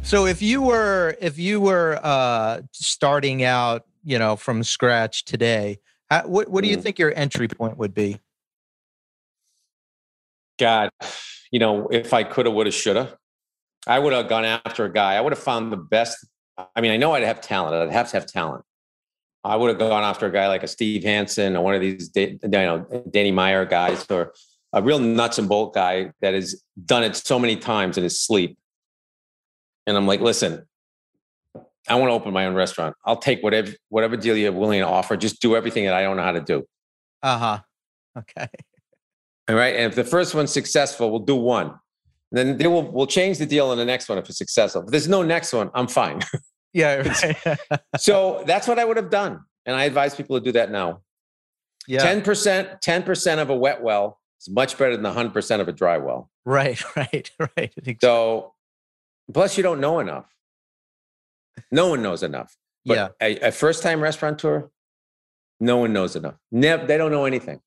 So 0.03 0.27
if 0.27 0.41
you 0.41 0.61
were 0.61 1.17
if 1.19 1.39
you 1.39 1.59
were 1.59 1.99
uh, 2.03 2.61
starting 2.71 3.43
out, 3.43 3.85
you 4.05 4.19
know, 4.19 4.35
from 4.35 4.63
scratch 4.63 5.25
today, 5.25 5.79
how, 6.09 6.27
what 6.27 6.47
what 6.49 6.63
do 6.63 6.69
you 6.69 6.77
Mm. 6.77 6.83
think 6.83 6.99
your 6.99 7.11
entry 7.15 7.47
point 7.47 7.77
would 7.77 7.93
be? 7.93 8.19
God, 10.59 10.89
you 11.51 11.59
know, 11.59 11.87
if 11.87 12.13
I 12.13 12.23
coulda, 12.23 12.51
woulda, 12.51 12.71
shoulda, 12.71 13.17
I 13.87 13.99
would 13.99 14.13
have 14.13 14.29
gone 14.29 14.45
after 14.45 14.85
a 14.85 14.93
guy. 14.93 15.15
I 15.15 15.21
would 15.21 15.33
have 15.33 15.41
found 15.41 15.71
the 15.71 15.77
best. 15.77 16.25
I 16.75 16.79
mean, 16.81 16.91
I 16.91 16.97
know 16.97 17.13
I'd 17.13 17.23
have 17.23 17.41
talent. 17.41 17.75
I'd 17.75 17.91
have 17.91 18.09
to 18.11 18.17
have 18.17 18.25
talent. 18.25 18.63
I 19.43 19.57
would 19.57 19.69
have 19.69 19.77
gone 19.77 20.03
after 20.03 20.25
a 20.25 20.31
guy 20.31 20.47
like 20.47 20.63
a 20.63 20.67
Steve 20.67 21.03
Hanson 21.03 21.55
or 21.55 21.63
one 21.63 21.75
of 21.75 21.81
these, 21.81 22.09
you 22.15 22.39
know, 22.43 23.03
Danny 23.11 23.31
Meyer 23.31 23.65
guys, 23.65 24.05
or 24.09 24.33
a 24.73 24.81
real 24.81 24.97
nuts 24.99 25.37
and 25.37 25.47
bolt 25.49 25.73
guy 25.73 26.11
that 26.21 26.33
has 26.33 26.63
done 26.85 27.03
it 27.03 27.15
so 27.15 27.37
many 27.37 27.55
times 27.55 27.97
in 27.97 28.03
his 28.03 28.19
sleep. 28.19 28.57
And 29.85 29.95
I'm 29.95 30.07
like, 30.07 30.21
listen, 30.21 30.65
I 31.87 31.95
want 31.95 32.09
to 32.09 32.13
open 32.13 32.33
my 32.33 32.45
own 32.45 32.55
restaurant. 32.55 32.95
I'll 33.05 33.17
take 33.17 33.41
whatever 33.43 33.71
whatever 33.89 34.17
deal 34.17 34.35
you're 34.35 34.51
willing 34.51 34.79
to 34.81 34.87
offer. 34.87 35.15
Just 35.17 35.41
do 35.41 35.55
everything 35.55 35.85
that 35.85 35.93
I 35.93 36.01
don't 36.01 36.17
know 36.17 36.23
how 36.23 36.31
to 36.31 36.41
do. 36.41 36.63
Uh 37.21 37.37
huh. 37.37 37.59
Okay. 38.17 38.47
All 39.47 39.55
right. 39.55 39.75
And 39.75 39.85
if 39.85 39.95
the 39.95 40.03
first 40.03 40.33
one's 40.33 40.51
successful, 40.51 41.11
we'll 41.11 41.19
do 41.19 41.35
one. 41.35 41.73
Then 42.31 42.57
then 42.57 42.71
we'll 42.71 42.91
we'll 42.91 43.07
change 43.07 43.37
the 43.37 43.45
deal 43.45 43.67
on 43.67 43.77
the 43.77 43.85
next 43.85 44.09
one 44.09 44.17
if 44.17 44.27
it's 44.29 44.37
successful. 44.37 44.83
If 44.83 44.87
there's 44.89 45.07
no 45.07 45.21
next 45.21 45.53
one, 45.53 45.69
I'm 45.73 45.87
fine. 45.87 46.21
Yeah. 46.73 47.03
Right. 47.23 47.59
so 47.97 48.43
that's 48.45 48.67
what 48.67 48.79
I 48.79 48.83
would 48.83 48.97
have 48.97 49.09
done. 49.09 49.39
And 49.65 49.73
I 49.77 49.85
advise 49.85 50.13
people 50.13 50.37
to 50.37 50.43
do 50.43 50.51
that 50.51 50.71
now. 50.71 50.99
yeah. 51.87 52.01
10%, 52.03 52.81
10% 52.81 53.37
of 53.41 53.49
a 53.49 53.55
wet 53.55 53.81
well 53.81 54.19
is 54.41 54.49
much 54.49 54.77
better 54.77 54.97
than 54.97 55.05
100% 55.05 55.59
of 55.61 55.69
a 55.69 55.71
dry 55.71 55.97
well. 55.99 56.29
Right. 56.43 56.83
Right. 56.97 57.31
Right. 57.39 57.73
Ex- 57.87 57.99
So 58.01 58.53
plus 59.33 59.55
you 59.55 59.63
don't 59.63 59.79
know 59.79 59.99
enough. 59.99 60.25
No 61.71 61.87
one 61.87 62.01
knows 62.01 62.23
enough. 62.23 62.55
But 62.85 62.95
yeah. 62.95 63.07
a, 63.21 63.47
a 63.47 63.51
first-time 63.51 64.01
restaurateur, 64.01 64.69
no 65.59 65.77
one 65.77 65.93
knows 65.93 66.15
enough. 66.15 66.35
Never, 66.51 66.85
they 66.85 66.97
don't 66.97 67.11
know 67.11 67.25
anything. 67.25 67.61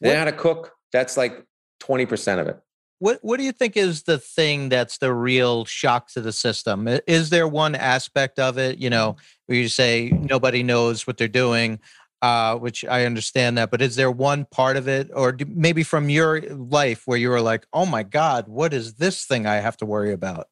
They 0.00 0.12
know 0.12 0.18
how 0.18 0.24
to 0.24 0.32
cook. 0.32 0.72
That's 0.92 1.16
like 1.16 1.44
20% 1.82 2.40
of 2.40 2.48
it. 2.48 2.60
What 3.00 3.18
What 3.22 3.38
do 3.38 3.44
you 3.44 3.52
think 3.52 3.76
is 3.76 4.04
the 4.04 4.18
thing 4.18 4.68
that's 4.68 4.98
the 4.98 5.12
real 5.12 5.64
shock 5.64 6.08
to 6.12 6.20
the 6.20 6.32
system? 6.32 6.88
Is 7.06 7.30
there 7.30 7.48
one 7.48 7.74
aspect 7.74 8.38
of 8.38 8.56
it, 8.56 8.78
you 8.78 8.88
know, 8.88 9.16
where 9.46 9.58
you 9.58 9.68
say 9.68 10.10
nobody 10.10 10.62
knows 10.62 11.06
what 11.06 11.18
they're 11.18 11.28
doing, 11.28 11.80
uh, 12.22 12.56
which 12.56 12.84
I 12.84 13.04
understand 13.04 13.58
that, 13.58 13.70
but 13.70 13.82
is 13.82 13.96
there 13.96 14.10
one 14.10 14.46
part 14.46 14.78
of 14.78 14.88
it, 14.88 15.10
or 15.12 15.32
do, 15.32 15.44
maybe 15.46 15.82
from 15.82 16.08
your 16.08 16.40
life 16.40 17.02
where 17.04 17.18
you 17.18 17.28
were 17.28 17.42
like, 17.42 17.66
oh 17.72 17.84
my 17.84 18.02
God, 18.02 18.48
what 18.48 18.72
is 18.72 18.94
this 18.94 19.26
thing 19.26 19.44
I 19.46 19.56
have 19.56 19.76
to 19.78 19.86
worry 19.86 20.12
about? 20.12 20.46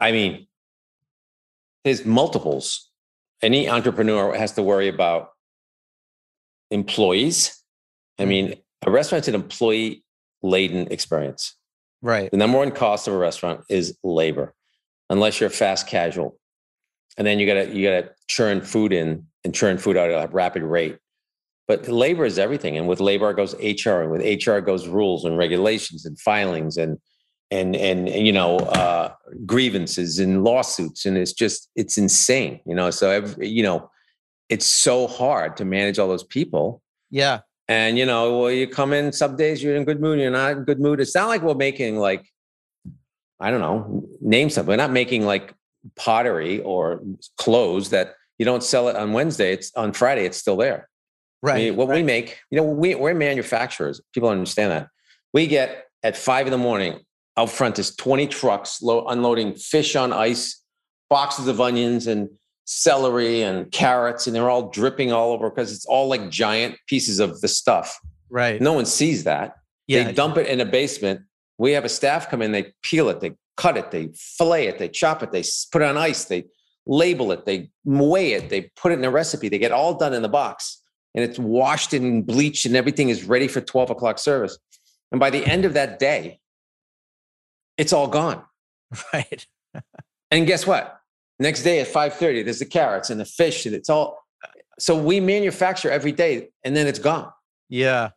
I 0.00 0.12
mean, 0.12 0.46
there's 1.84 2.04
multiples. 2.04 2.90
Any 3.42 3.68
entrepreneur 3.68 4.34
has 4.34 4.52
to 4.52 4.62
worry 4.62 4.88
about 4.88 5.30
employees. 6.70 7.62
I 8.18 8.24
hmm. 8.24 8.28
mean, 8.28 8.54
a 8.86 8.90
restaurant's 8.90 9.28
an 9.28 9.34
employee 9.34 10.04
laden 10.42 10.88
experience. 10.90 11.56
Right. 12.02 12.30
The 12.30 12.36
number 12.36 12.58
one 12.58 12.70
cost 12.70 13.08
of 13.08 13.14
a 13.14 13.18
restaurant 13.18 13.62
is 13.70 13.96
labor, 14.04 14.52
unless 15.08 15.40
you're 15.40 15.50
fast 15.50 15.86
casual. 15.86 16.38
And 17.16 17.26
then 17.26 17.38
you 17.38 17.46
gotta 17.46 17.74
you 17.74 17.88
gotta 17.88 18.10
churn 18.28 18.60
food 18.60 18.92
in 18.92 19.26
and 19.44 19.54
churn 19.54 19.78
food 19.78 19.96
out 19.96 20.10
at 20.10 20.28
a 20.28 20.32
rapid 20.32 20.62
rate. 20.62 20.98
But 21.66 21.88
labor 21.88 22.26
is 22.26 22.38
everything. 22.38 22.76
And 22.76 22.88
with 22.88 23.00
labor 23.00 23.32
goes 23.32 23.54
HR, 23.54 24.02
and 24.02 24.10
with 24.10 24.46
HR 24.46 24.58
goes 24.58 24.86
rules 24.86 25.24
and 25.24 25.38
regulations 25.38 26.04
and 26.04 26.18
filings 26.20 26.76
and 26.76 26.98
and 27.50 27.76
and, 27.76 28.08
you 28.08 28.32
know 28.32 28.56
uh, 28.58 29.12
grievances 29.46 30.18
and 30.18 30.44
lawsuits. 30.44 31.06
And 31.06 31.16
it's 31.16 31.32
just 31.32 31.70
it's 31.76 31.98
insane, 31.98 32.60
you 32.66 32.74
know. 32.74 32.90
So 32.90 33.10
every, 33.10 33.48
you 33.48 33.62
know, 33.62 33.90
it's 34.48 34.66
so 34.66 35.06
hard 35.06 35.56
to 35.58 35.64
manage 35.64 35.98
all 35.98 36.08
those 36.08 36.24
people. 36.24 36.82
Yeah. 37.10 37.40
And 37.68 37.96
you 37.98 38.06
know, 38.06 38.40
well, 38.40 38.50
you 38.50 38.68
come 38.68 38.92
in 38.92 39.12
some 39.12 39.36
days 39.36 39.62
you're 39.62 39.76
in 39.76 39.84
good 39.84 40.00
mood, 40.00 40.18
you're 40.18 40.30
not 40.30 40.52
in 40.52 40.64
good 40.64 40.80
mood. 40.80 41.00
It's 41.00 41.14
not 41.14 41.28
like 41.28 41.42
we're 41.42 41.54
making 41.54 41.96
like, 41.96 42.26
I 43.40 43.50
don't 43.50 43.60
know, 43.60 44.06
name 44.20 44.50
something. 44.50 44.68
We're 44.70 44.76
not 44.76 44.92
making 44.92 45.24
like 45.24 45.54
pottery 45.96 46.60
or 46.60 47.02
clothes 47.38 47.90
that 47.90 48.14
you 48.38 48.44
don't 48.44 48.62
sell 48.62 48.88
it 48.88 48.96
on 48.96 49.12
Wednesday. 49.12 49.52
It's 49.52 49.72
on 49.76 49.92
Friday, 49.92 50.24
it's 50.26 50.36
still 50.38 50.56
there. 50.56 50.88
I 51.42 51.46
Right. 51.46 51.56
mean, 51.56 51.76
what 51.76 51.88
we 51.88 52.02
make, 52.02 52.38
you 52.50 52.56
know, 52.56 52.64
we, 52.64 52.94
we're 52.94 53.12
manufacturers. 53.12 54.00
People 54.14 54.30
understand 54.30 54.72
that. 54.72 54.88
We 55.34 55.46
get 55.46 55.84
at 56.02 56.16
five 56.16 56.46
in 56.46 56.50
the 56.50 56.58
morning 56.58 57.00
out 57.36 57.50
front 57.50 57.78
is 57.78 57.94
20 57.96 58.26
trucks 58.28 58.80
low, 58.82 59.06
unloading 59.06 59.54
fish 59.54 59.96
on 59.96 60.12
ice, 60.12 60.62
boxes 61.10 61.48
of 61.48 61.60
onions 61.60 62.06
and 62.06 62.28
celery 62.64 63.42
and 63.42 63.70
carrots, 63.70 64.26
and 64.26 64.34
they're 64.34 64.48
all 64.48 64.70
dripping 64.70 65.12
all 65.12 65.32
over 65.32 65.50
because 65.50 65.72
it's 65.72 65.84
all 65.86 66.08
like 66.08 66.30
giant 66.30 66.76
pieces 66.86 67.20
of 67.20 67.40
the 67.40 67.48
stuff. 67.48 67.98
Right. 68.30 68.60
No 68.60 68.72
one 68.72 68.86
sees 68.86 69.24
that. 69.24 69.56
yeah. 69.86 70.04
They 70.04 70.12
dump 70.12 70.36
it 70.38 70.46
in 70.46 70.60
a 70.60 70.64
basement. 70.64 71.22
We 71.58 71.72
have 71.72 71.84
a 71.84 71.88
staff 71.88 72.30
come 72.30 72.42
in, 72.42 72.52
they 72.52 72.72
peel 72.82 73.08
it, 73.08 73.20
they 73.20 73.36
cut 73.56 73.76
it, 73.76 73.90
they 73.90 74.10
fillet 74.14 74.66
it, 74.66 74.78
they 74.78 74.88
chop 74.88 75.22
it, 75.22 75.30
they 75.30 75.44
put 75.70 75.82
it 75.82 75.84
on 75.84 75.96
ice, 75.96 76.24
they 76.24 76.44
label 76.86 77.32
it, 77.32 77.46
they 77.46 77.70
weigh 77.84 78.32
it, 78.32 78.48
they 78.48 78.70
put 78.76 78.92
it 78.92 78.98
in 78.98 79.04
a 79.04 79.10
recipe. 79.10 79.48
They 79.48 79.58
get 79.58 79.72
all 79.72 79.94
done 79.94 80.14
in 80.14 80.22
the 80.22 80.28
box 80.28 80.80
and 81.14 81.24
it's 81.24 81.38
washed 81.38 81.92
and 81.92 82.26
bleached 82.26 82.66
and 82.66 82.74
everything 82.76 83.08
is 83.08 83.24
ready 83.24 83.46
for 83.46 83.60
12 83.60 83.90
o'clock 83.90 84.18
service. 84.18 84.58
And 85.12 85.20
by 85.20 85.30
the 85.30 85.46
end 85.46 85.64
of 85.64 85.74
that 85.74 85.98
day, 85.98 86.40
it's 87.76 87.92
all 87.92 88.08
gone. 88.08 88.42
Right. 89.12 89.44
And 90.30 90.46
guess 90.46 90.68
what? 90.68 91.00
Next 91.40 91.64
day 91.64 91.80
at 91.80 91.88
5:30, 91.88 92.44
there's 92.44 92.60
the 92.60 92.64
carrots 92.64 93.10
and 93.10 93.20
the 93.20 93.24
fish, 93.24 93.66
and 93.66 93.74
it's 93.74 93.90
all 93.90 94.24
so 94.78 94.96
we 94.96 95.20
manufacture 95.20 95.90
every 95.90 96.12
day 96.12 96.48
and 96.64 96.76
then 96.76 96.86
it's 96.86 96.98
gone. 96.98 97.30
Yeah. 97.68 98.10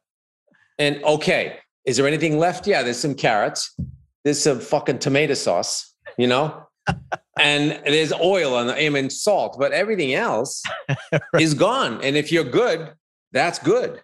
And 0.80 1.04
okay, 1.04 1.60
is 1.86 1.98
there 1.98 2.08
anything 2.08 2.38
left? 2.38 2.68
Yeah, 2.68 2.84
there's 2.84 3.00
some 3.00 3.16
carrots. 3.16 3.76
There's 4.24 4.42
some 4.42 4.60
fucking 4.60 5.00
tomato 5.00 5.34
sauce, 5.34 5.94
you 6.18 6.28
know? 6.28 6.64
and 7.40 7.82
there's 7.86 8.14
oil 8.14 8.56
on 8.56 8.68
the 8.68 8.82
I 8.82 8.90
mean 8.90 9.10
salt, 9.10 9.58
but 9.60 9.72
everything 9.72 10.14
else 10.14 10.64
is 11.40 11.54
gone. 11.54 12.02
And 12.04 12.16
if 12.16 12.32
you're 12.32 12.44
good, 12.44 12.94
that's 13.32 13.60
good. 13.60 14.02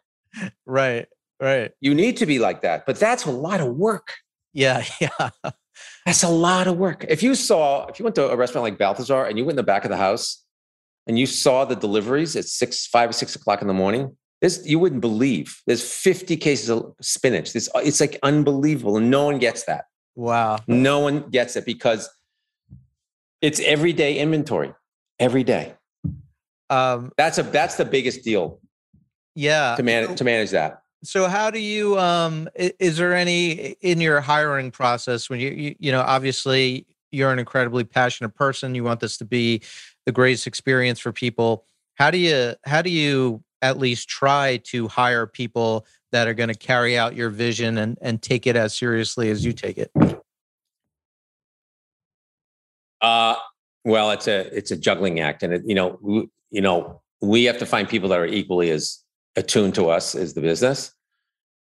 Right. 0.66 1.08
Right. 1.40 1.72
You 1.82 1.94
need 1.94 2.18
to 2.18 2.26
be 2.26 2.40
like 2.40 2.62
that. 2.62 2.86
But 2.86 3.00
that's 3.00 3.26
a 3.26 3.32
lot 3.32 3.60
of 3.60 3.76
work. 3.76 4.14
Yeah. 4.54 4.84
Yeah. 5.02 5.30
That's 6.06 6.24
a 6.24 6.30
lot 6.30 6.68
of 6.68 6.78
work. 6.78 7.06
If 7.08 7.24
you 7.24 7.34
saw, 7.34 7.88
if 7.88 7.98
you 7.98 8.04
went 8.04 8.16
to 8.16 8.30
a 8.30 8.36
restaurant 8.36 8.64
like 8.64 8.78
Balthazar 8.78 9.26
and 9.26 9.38
you 9.38 9.46
went 9.46 9.54
in 9.54 9.58
the 9.58 9.64
back 9.64 9.86
of 9.86 9.90
the 9.90 9.98
house 9.98 10.44
and 11.08 11.18
you 11.18 11.26
saw 11.26 11.66
the 11.66 11.76
deliveries 11.76 12.36
at 12.36 12.46
six, 12.46 12.86
five 12.88 13.10
or 13.10 13.14
six 13.14 13.36
o'clock 13.36 13.62
in 13.62 13.68
the 13.68 13.74
morning, 13.74 14.16
this 14.42 14.62
you 14.66 14.80
wouldn't 14.80 15.02
believe. 15.02 15.62
There's 15.66 15.82
50 15.82 16.36
cases 16.38 16.70
of 16.70 16.94
spinach. 17.02 17.54
This 17.54 17.70
it's 17.76 18.02
like 18.02 18.20
unbelievable. 18.22 18.98
And 18.98 19.10
no 19.10 19.26
one 19.26 19.40
gets 19.40 19.64
that. 19.64 19.86
Wow. 20.16 20.60
No 20.68 21.00
one 21.00 21.30
gets 21.30 21.56
it 21.56 21.66
because 21.66 22.10
it's 23.42 23.60
everyday 23.62 24.18
inventory. 24.18 24.74
Every 25.20 25.44
day. 25.44 25.76
Um, 26.70 27.12
That's 27.18 27.38
a 27.38 27.44
that's 27.44 27.76
the 27.76 27.86
biggest 27.86 28.24
deal 28.24 28.60
yeah. 29.36 29.76
to 29.76 29.84
manage 29.84 30.18
to 30.18 30.24
manage 30.24 30.52
that. 30.52 30.82
So 31.04 31.28
how 31.28 31.52
do 31.52 31.60
you 31.60 32.00
um 32.00 32.48
is 32.56 32.98
there 32.98 33.14
any 33.14 33.76
in 33.82 34.00
your 34.00 34.22
hiring 34.22 34.72
process 34.72 35.30
when 35.30 35.40
you 35.40 35.50
you, 35.50 35.76
you 35.80 35.92
know 35.92 36.02
obviously 36.02 36.86
you're 37.12 37.32
an 37.32 37.40
incredibly 37.40 37.84
passionate 37.84 38.36
person 38.36 38.74
you 38.74 38.84
want 38.84 39.00
this 39.00 39.18
to 39.18 39.26
be 39.26 39.62
the 40.06 40.12
greatest 40.12 40.48
experience 40.48 41.00
for 41.00 41.12
people. 41.12 41.66
How 41.96 42.12
do 42.12 42.18
you 42.18 42.56
how 42.66 42.82
do 42.82 42.90
you 42.90 43.44
at 43.62 43.78
least 43.78 44.10
try 44.10 44.58
to 44.66 44.88
hire 44.88 45.26
people 45.26 45.86
that 46.12 46.28
are 46.28 46.34
going 46.34 46.50
to 46.50 46.56
carry 46.56 46.98
out 46.98 47.16
your 47.16 47.30
vision 47.30 47.78
and 47.78 47.98
and 48.02 48.22
take 48.22 48.48
it 48.48 48.56
as 48.56 48.76
seriously 48.76 49.30
as 49.30 49.46
you 49.46 49.54
take 49.54 49.78
it? 49.78 49.92
Uh, 53.02 53.36
well, 53.86 54.12
it's 54.12 54.28
a 54.28 54.56
it's 54.56 54.72
a 54.72 54.78
juggling 54.78 55.20
act, 55.20 55.44
and 55.44 55.54
it, 55.54 55.64
you 55.66 55.76
know, 55.76 56.00
we, 56.02 56.30
you 56.52 56.62
know, 56.62 57.02
we 57.22 57.44
have 57.46 57.58
to 57.60 57.66
find 57.66 57.88
people 57.88 58.10
that 58.10 58.20
are 58.20 58.26
equally 58.26 58.70
as 58.72 59.03
attuned 59.36 59.76
to 59.76 59.90
us 59.90 60.16
as 60.16 60.34
the 60.34 60.42
business, 60.42 60.94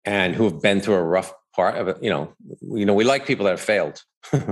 and 0.04 0.34
who 0.34 0.44
have 0.44 0.60
been 0.60 0.80
through 0.80 0.94
a 0.94 1.02
rough 1.02 1.32
part 1.54 1.76
of 1.76 1.88
it. 1.88 2.02
You 2.02 2.10
know, 2.10 2.34
you 2.62 2.86
know, 2.86 2.94
we 2.94 3.04
like 3.04 3.26
people 3.26 3.44
that 3.44 3.52
have 3.52 3.60
failed. 3.60 4.02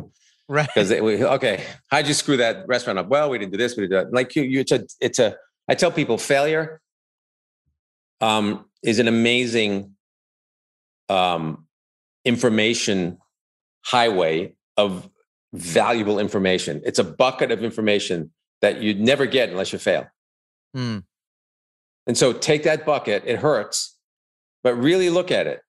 Right. 0.51 0.67
because 0.67 0.89
we 0.89 1.23
okay 1.23 1.63
how'd 1.89 2.07
you 2.07 2.15
screw 2.15 2.39
that 2.39 2.67
restaurant 2.67 2.99
up 2.99 3.09
well 3.09 3.29
we 3.29 3.37
didn't 3.39 3.53
do 3.53 3.59
this 3.59 3.77
we 3.77 3.83
did 3.83 3.93
that 3.93 4.15
like 4.15 4.35
you, 4.35 4.45
you 4.45 4.61
it's 4.61 4.73
a 4.73 4.83
it's 4.99 5.19
a 5.19 5.37
i 5.69 5.75
tell 5.75 5.93
people 5.93 6.17
failure 6.17 6.81
um 8.23 8.65
is 8.83 8.99
an 8.99 9.09
amazing 9.09 9.95
um 11.11 11.67
information 12.25 13.19
highway 13.85 14.55
of 14.79 15.11
valuable 15.53 16.19
information 16.19 16.81
it's 16.83 16.99
a 16.99 17.05
bucket 17.05 17.51
of 17.51 17.63
information 17.63 18.33
that 18.63 18.81
you'd 18.81 18.99
never 19.01 19.27
get 19.27 19.51
unless 19.51 19.71
you 19.71 19.79
fail 19.79 20.07
Mm, 20.75 21.03
and 22.09 22.17
so 22.17 22.33
take 22.33 22.65
that 22.65 22.85
bucket 22.85 23.23
it 23.25 23.39
hurts 23.39 23.97
but 24.65 24.75
really 24.75 25.09
look 25.09 25.31
at 25.31 25.47
it 25.47 25.61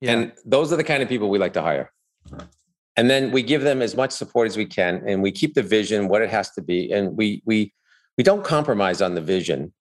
yeah. 0.00 0.12
and 0.12 0.32
those 0.44 0.72
are 0.72 0.76
the 0.76 0.84
kind 0.84 1.02
of 1.02 1.08
people 1.08 1.30
we 1.30 1.38
like 1.38 1.54
to 1.54 1.62
hire. 1.62 1.90
And 2.98 3.10
then 3.10 3.30
we 3.30 3.42
give 3.42 3.62
them 3.62 3.82
as 3.82 3.94
much 3.94 4.10
support 4.10 4.46
as 4.46 4.56
we 4.56 4.64
can, 4.64 5.02
and 5.06 5.22
we 5.22 5.30
keep 5.30 5.54
the 5.54 5.62
vision 5.62 6.08
what 6.08 6.22
it 6.22 6.30
has 6.30 6.50
to 6.52 6.62
be, 6.62 6.90
and 6.90 7.16
we 7.16 7.42
we 7.44 7.74
we 8.16 8.24
don't 8.24 8.42
compromise 8.42 9.02
on 9.02 9.14
the 9.14 9.20
vision. 9.20 9.74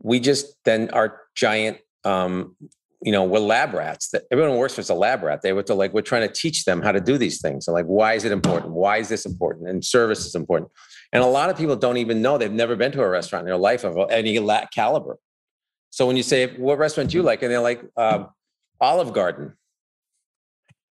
We 0.00 0.20
just 0.20 0.46
then 0.64 0.88
are 0.90 1.22
giant. 1.34 1.78
Um, 2.04 2.56
you 3.04 3.10
know, 3.10 3.24
we're 3.24 3.40
lab 3.40 3.74
rats. 3.74 4.10
That 4.10 4.22
everyone 4.30 4.58
works 4.58 4.74
for 4.74 4.80
is 4.80 4.90
a 4.90 4.94
lab 4.94 5.24
rat. 5.24 5.40
They 5.42 5.52
were 5.52 5.64
to 5.64 5.74
like 5.74 5.92
we're 5.92 6.02
trying 6.02 6.28
to 6.28 6.32
teach 6.32 6.64
them 6.64 6.82
how 6.82 6.92
to 6.92 7.00
do 7.00 7.18
these 7.18 7.40
things. 7.40 7.64
So 7.64 7.72
like, 7.72 7.86
why 7.86 8.14
is 8.14 8.24
it 8.24 8.30
important? 8.30 8.74
Why 8.74 8.98
is 8.98 9.08
this 9.08 9.26
important? 9.26 9.68
And 9.68 9.84
service 9.84 10.24
is 10.24 10.36
important. 10.36 10.70
And 11.12 11.20
a 11.20 11.26
lot 11.26 11.50
of 11.50 11.56
people 11.56 11.74
don't 11.74 11.96
even 11.96 12.22
know 12.22 12.38
they've 12.38 12.50
never 12.50 12.76
been 12.76 12.92
to 12.92 13.02
a 13.02 13.08
restaurant 13.08 13.42
in 13.42 13.46
their 13.46 13.56
life 13.56 13.82
of 13.82 13.98
any 14.08 14.38
caliber. 14.72 15.18
So 15.92 16.06
when 16.06 16.16
you 16.16 16.22
say, 16.22 16.56
"What 16.56 16.78
restaurant 16.78 17.10
do 17.10 17.18
you 17.18 17.22
like?" 17.22 17.42
and 17.42 17.52
they're 17.52 17.60
like, 17.60 17.84
um, 17.98 18.30
Olive 18.80 19.12
Garden. 19.12 19.52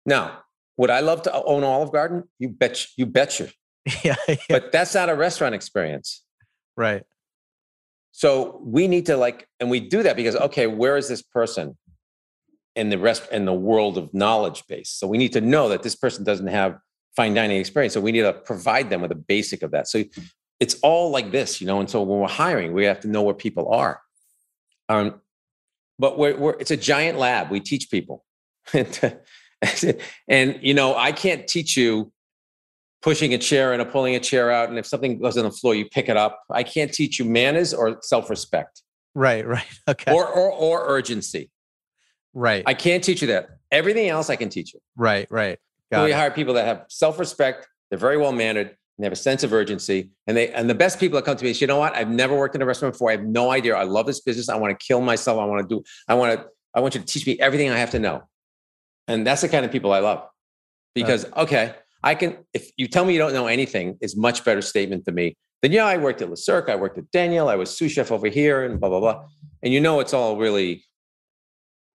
Now, 0.07 0.39
would 0.79 0.89
I 0.89 1.01
love 1.01 1.23
to 1.23 1.45
own 1.45 1.63
Olive 1.65 1.93
Garden? 1.93 2.25
You 2.39 2.49
bet. 2.49 2.87
You 2.97 3.05
betcha. 3.05 3.51
yeah. 4.03 4.17
yeah. 4.27 4.37
But 4.49 4.73
that's 4.73 4.95
not 4.95 5.11
a 5.11 5.15
restaurant 5.15 5.55
experience. 5.55 6.25
Right. 6.79 7.03
So 8.13 8.63
we 8.65 8.89
need 8.89 9.07
to 9.07 9.19
like, 9.19 9.47
and 9.61 9.69
we 9.69 9.81
do 9.81 10.03
that 10.03 10.17
because 10.17 10.35
okay, 10.37 10.67
where 10.67 10.97
is 10.97 11.09
this 11.09 11.21
person 11.21 11.77
in 12.75 12.89
the 12.89 12.99
rest 12.99 13.31
in 13.31 13.45
the 13.45 13.53
world 13.53 13.99
of 13.99 14.15
knowledge 14.15 14.67
base? 14.67 14.89
So 14.89 15.07
we 15.07 15.19
need 15.19 15.35
to 15.35 15.43
know 15.43 15.69
that 15.69 15.83
this 15.83 15.95
person 15.95 16.25
doesn't 16.25 16.47
have 16.47 16.79
fine 17.15 17.35
dining 17.35 17.61
experience. 17.61 17.93
So 17.93 18.01
we 18.01 18.13
need 18.13 18.23
to 18.23 18.33
provide 18.33 18.89
them 18.89 19.03
with 19.03 19.13
a 19.13 19.17
basic 19.17 19.63
of 19.63 19.73
that. 19.73 19.89
So 19.89 20.05
it's 20.61 20.77
all 20.83 21.11
like 21.11 21.33
this, 21.33 21.61
you 21.61 21.67
know. 21.67 21.81
And 21.81 21.91
so 21.91 22.03
when 22.03 22.21
we're 22.21 22.29
hiring, 22.29 22.73
we 22.73 22.87
have 22.87 23.01
to 23.01 23.09
know 23.09 23.23
where 23.23 23.35
people 23.35 23.69
are. 23.69 24.01
Um, 24.89 25.21
but 25.99 26.19
we're, 26.19 26.37
we're 26.37 26.55
it's 26.59 26.71
a 26.71 26.77
giant 26.77 27.19
lab. 27.19 27.51
We 27.51 27.61
teach 27.61 27.91
people, 27.91 28.25
and, 30.29 30.59
you 30.63 30.75
know, 30.75 30.95
I 30.97 31.13
can't 31.13 31.47
teach 31.47 31.77
you 31.77 32.13
pushing 33.03 33.35
a 33.35 33.39
chair 33.39 33.73
and 33.73 33.81
a 33.81 33.85
pulling 33.85 34.15
a 34.17 34.21
chair 34.21 34.51
out. 34.51 34.69
And 34.69 34.79
if 34.79 34.87
something 34.87 35.19
goes 35.19 35.37
on 35.37 35.45
the 35.45 35.51
floor, 35.51 35.75
you 35.75 35.87
pick 35.87 36.09
it 36.09 36.17
up. 36.17 36.43
I 36.51 36.63
can't 36.63 36.93
teach 36.93 37.19
you 37.19 37.25
manners 37.25 37.73
or 37.73 37.99
self-respect 38.03 38.83
Right. 39.15 39.47
Right. 39.47 39.65
Okay. 39.89 40.13
or, 40.13 40.27
or, 40.27 40.51
or 40.51 40.85
urgency. 40.89 41.51
right. 42.35 42.63
I 42.67 42.75
can't 42.75 43.03
teach 43.03 43.23
you 43.23 43.29
that. 43.29 43.49
Everything 43.71 44.09
else 44.09 44.29
I 44.31 44.37
can 44.37 44.49
teach 44.49 44.75
you. 44.75 44.81
right. 44.97 45.27
Right. 45.31 45.59
So 45.93 45.99
Got 45.99 46.05
we 46.05 46.11
it. 46.13 46.17
hire 46.17 46.31
people 46.33 46.55
that 46.55 46.67
have 46.67 46.85
self-respect. 46.89 47.69
They're 47.91 47.99
very 47.99 48.17
well 48.19 48.33
mannered. 48.33 48.77
And 48.97 49.05
they 49.05 49.07
have 49.07 49.13
a 49.13 49.17
sense 49.17 49.43
of 49.43 49.53
urgency. 49.53 50.11
And 50.27 50.37
they 50.37 50.51
and 50.53 50.71
the 50.71 50.75
best 50.75 50.99
people 50.99 51.17
that 51.17 51.25
come 51.25 51.37
to 51.37 51.45
me 51.45 51.51
is, 51.51 51.61
you 51.61 51.67
know 51.67 51.79
what? 51.79 51.95
I've 51.95 52.09
never 52.09 52.35
worked 52.37 52.55
in 52.55 52.63
a 52.63 52.67
restaurant 52.67 52.95
before. 52.95 53.11
I 53.11 53.13
have 53.13 53.25
no 53.25 53.51
idea. 53.51 53.77
I 53.77 53.85
love 53.85 54.07
this 54.07 54.21
business. 54.21 54.49
I 54.49 54.57
want 54.57 54.79
to 54.79 54.87
kill 54.87 55.01
myself. 55.01 55.39
I 55.39 55.45
want 55.45 55.69
to 55.69 55.77
do. 55.77 55.85
I 56.09 56.15
want 56.15 56.39
to. 56.39 56.47
I 56.75 56.81
want 56.81 56.95
you 56.95 57.01
to 57.01 57.07
teach 57.07 57.27
me 57.27 57.39
everything 57.41 57.71
I 57.71 57.79
have 57.79 57.91
to 57.91 57.99
know. 57.99 58.23
And 59.09 59.27
that's 59.27 59.43
the 59.43 59.49
kind 59.49 59.65
of 59.65 59.73
people 59.73 59.93
I 59.93 60.01
love. 60.01 60.27
Because 60.95 61.27
okay, 61.37 61.75
I 62.03 62.15
can. 62.15 62.39
If 62.55 62.71
you 62.77 62.89
tell 62.89 63.05
me 63.05 63.13
you 63.13 63.19
don't 63.19 63.35
know 63.35 63.47
anything, 63.47 63.99
is 64.01 64.17
much 64.17 64.45
better 64.45 64.63
statement 64.63 65.05
to 65.05 65.13
me 65.13 65.37
than 65.63 65.73
yeah. 65.73 65.85
I 65.85 65.99
worked 65.99 66.23
at 66.23 66.31
Le 66.31 66.37
Cirque. 66.37 66.71
I 66.71 66.77
worked 66.77 66.97
at 66.97 67.11
Daniel. 67.11 67.49
I 67.49 67.57
was 67.57 67.77
sous 67.77 67.93
chef 67.93 68.11
over 68.11 68.29
here, 68.29 68.65
and 68.65 68.81
blah 68.81 68.89
blah 68.89 69.01
blah. 69.01 69.25
And 69.63 69.75
you 69.75 69.81
know, 69.81 70.01
it's 70.01 70.15
all 70.15 70.39
really 70.39 70.85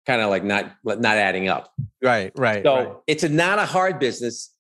kind 0.06 0.22
of 0.22 0.30
like 0.30 0.44
not 0.44 0.72
not 0.84 1.18
adding 1.18 1.48
up. 1.48 1.72
Right. 2.04 2.32
Right. 2.36 2.64
So 2.64 2.76
right. 2.76 2.96
it's 3.08 3.24
a, 3.24 3.30
not 3.30 3.60
a 3.60 3.66
hard 3.66 4.00
business 4.00 4.54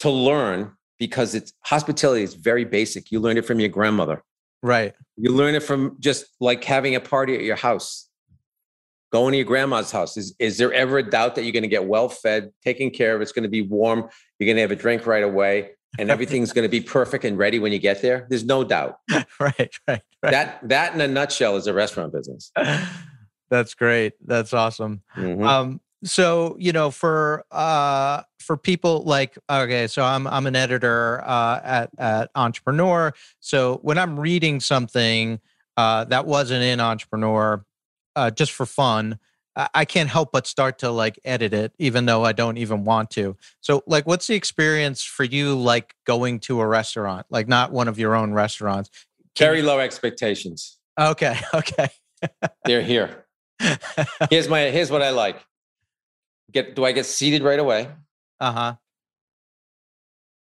to 0.00 0.10
learn 0.10 0.72
because 0.98 1.34
it's 1.34 1.52
hospitality 1.60 2.22
is 2.22 2.34
very 2.34 2.64
basic. 2.64 3.10
You 3.10 3.20
learned 3.20 3.38
it 3.38 3.42
from 3.46 3.60
your 3.60 3.68
grandmother. 3.68 4.22
Right. 4.62 4.94
You 5.16 5.30
learn 5.32 5.54
it 5.54 5.62
from 5.62 5.96
just 6.00 6.26
like 6.40 6.64
having 6.64 6.94
a 6.94 7.00
party 7.00 7.34
at 7.34 7.42
your 7.42 7.56
house, 7.56 8.08
going 9.12 9.32
to 9.32 9.38
your 9.38 9.46
grandma's 9.46 9.90
house. 9.90 10.16
Is, 10.16 10.34
is 10.38 10.56
there 10.56 10.72
ever 10.72 10.98
a 10.98 11.02
doubt 11.02 11.34
that 11.34 11.42
you're 11.44 11.52
going 11.52 11.64
to 11.64 11.68
get 11.68 11.84
well 11.84 12.08
fed, 12.08 12.50
taken 12.64 12.90
care 12.90 13.14
of? 13.14 13.20
It's 13.20 13.32
going 13.32 13.42
to 13.42 13.48
be 13.50 13.62
warm. 13.62 14.08
You're 14.38 14.46
going 14.46 14.56
to 14.56 14.62
have 14.62 14.70
a 14.70 14.76
drink 14.76 15.06
right 15.06 15.22
away, 15.22 15.72
and 15.98 16.10
everything's 16.10 16.52
going 16.52 16.64
to 16.64 16.70
be 16.70 16.80
perfect 16.80 17.24
and 17.24 17.36
ready 17.36 17.58
when 17.58 17.72
you 17.72 17.78
get 17.78 18.00
there. 18.00 18.26
There's 18.30 18.44
no 18.44 18.64
doubt. 18.64 18.98
right. 19.10 19.24
Right. 19.38 19.70
Right. 19.86 20.02
That 20.22 20.66
that 20.68 20.94
in 20.94 21.00
a 21.02 21.08
nutshell 21.08 21.56
is 21.56 21.66
a 21.66 21.74
restaurant 21.74 22.12
business. 22.14 22.50
That's 23.50 23.74
great. 23.74 24.14
That's 24.24 24.54
awesome. 24.54 25.02
Mhm. 25.16 25.46
Um, 25.46 25.80
so 26.04 26.56
you 26.58 26.72
know, 26.72 26.90
for 26.90 27.44
uh, 27.50 28.22
for 28.38 28.56
people 28.56 29.02
like 29.04 29.38
okay, 29.50 29.86
so 29.86 30.04
I'm 30.04 30.26
I'm 30.26 30.46
an 30.46 30.56
editor 30.56 31.22
uh, 31.24 31.60
at 31.62 31.90
at 31.98 32.30
Entrepreneur. 32.34 33.12
So 33.40 33.78
when 33.82 33.98
I'm 33.98 34.18
reading 34.18 34.60
something 34.60 35.40
uh, 35.76 36.04
that 36.04 36.26
wasn't 36.26 36.62
in 36.62 36.80
Entrepreneur, 36.80 37.64
uh, 38.16 38.30
just 38.30 38.52
for 38.52 38.66
fun, 38.66 39.18
I 39.56 39.68
I 39.74 39.84
can't 39.84 40.10
help 40.10 40.30
but 40.32 40.46
start 40.46 40.78
to 40.80 40.90
like 40.90 41.18
edit 41.24 41.54
it, 41.54 41.72
even 41.78 42.06
though 42.06 42.24
I 42.24 42.32
don't 42.32 42.58
even 42.58 42.84
want 42.84 43.10
to. 43.12 43.36
So, 43.60 43.82
like, 43.86 44.06
what's 44.06 44.26
the 44.26 44.34
experience 44.34 45.02
for 45.02 45.24
you 45.24 45.54
like 45.56 45.94
going 46.06 46.40
to 46.40 46.60
a 46.60 46.66
restaurant, 46.66 47.26
like 47.30 47.48
not 47.48 47.72
one 47.72 47.88
of 47.88 47.98
your 47.98 48.14
own 48.14 48.32
restaurants? 48.32 48.90
Can 49.34 49.46
Very 49.46 49.60
you- 49.60 49.66
low 49.66 49.80
expectations. 49.80 50.78
Okay. 50.98 51.36
Okay. 51.54 51.88
They're 52.64 52.80
here. 52.82 53.26
Here's 54.30 54.48
my 54.48 54.70
here's 54.70 54.90
what 54.90 55.02
I 55.02 55.10
like. 55.10 55.36
Get 56.52 56.74
do 56.76 56.84
I 56.84 56.92
get 56.92 57.06
seated 57.06 57.42
right 57.42 57.58
away? 57.58 57.88
uh 58.40 58.52
huh. 58.52 58.74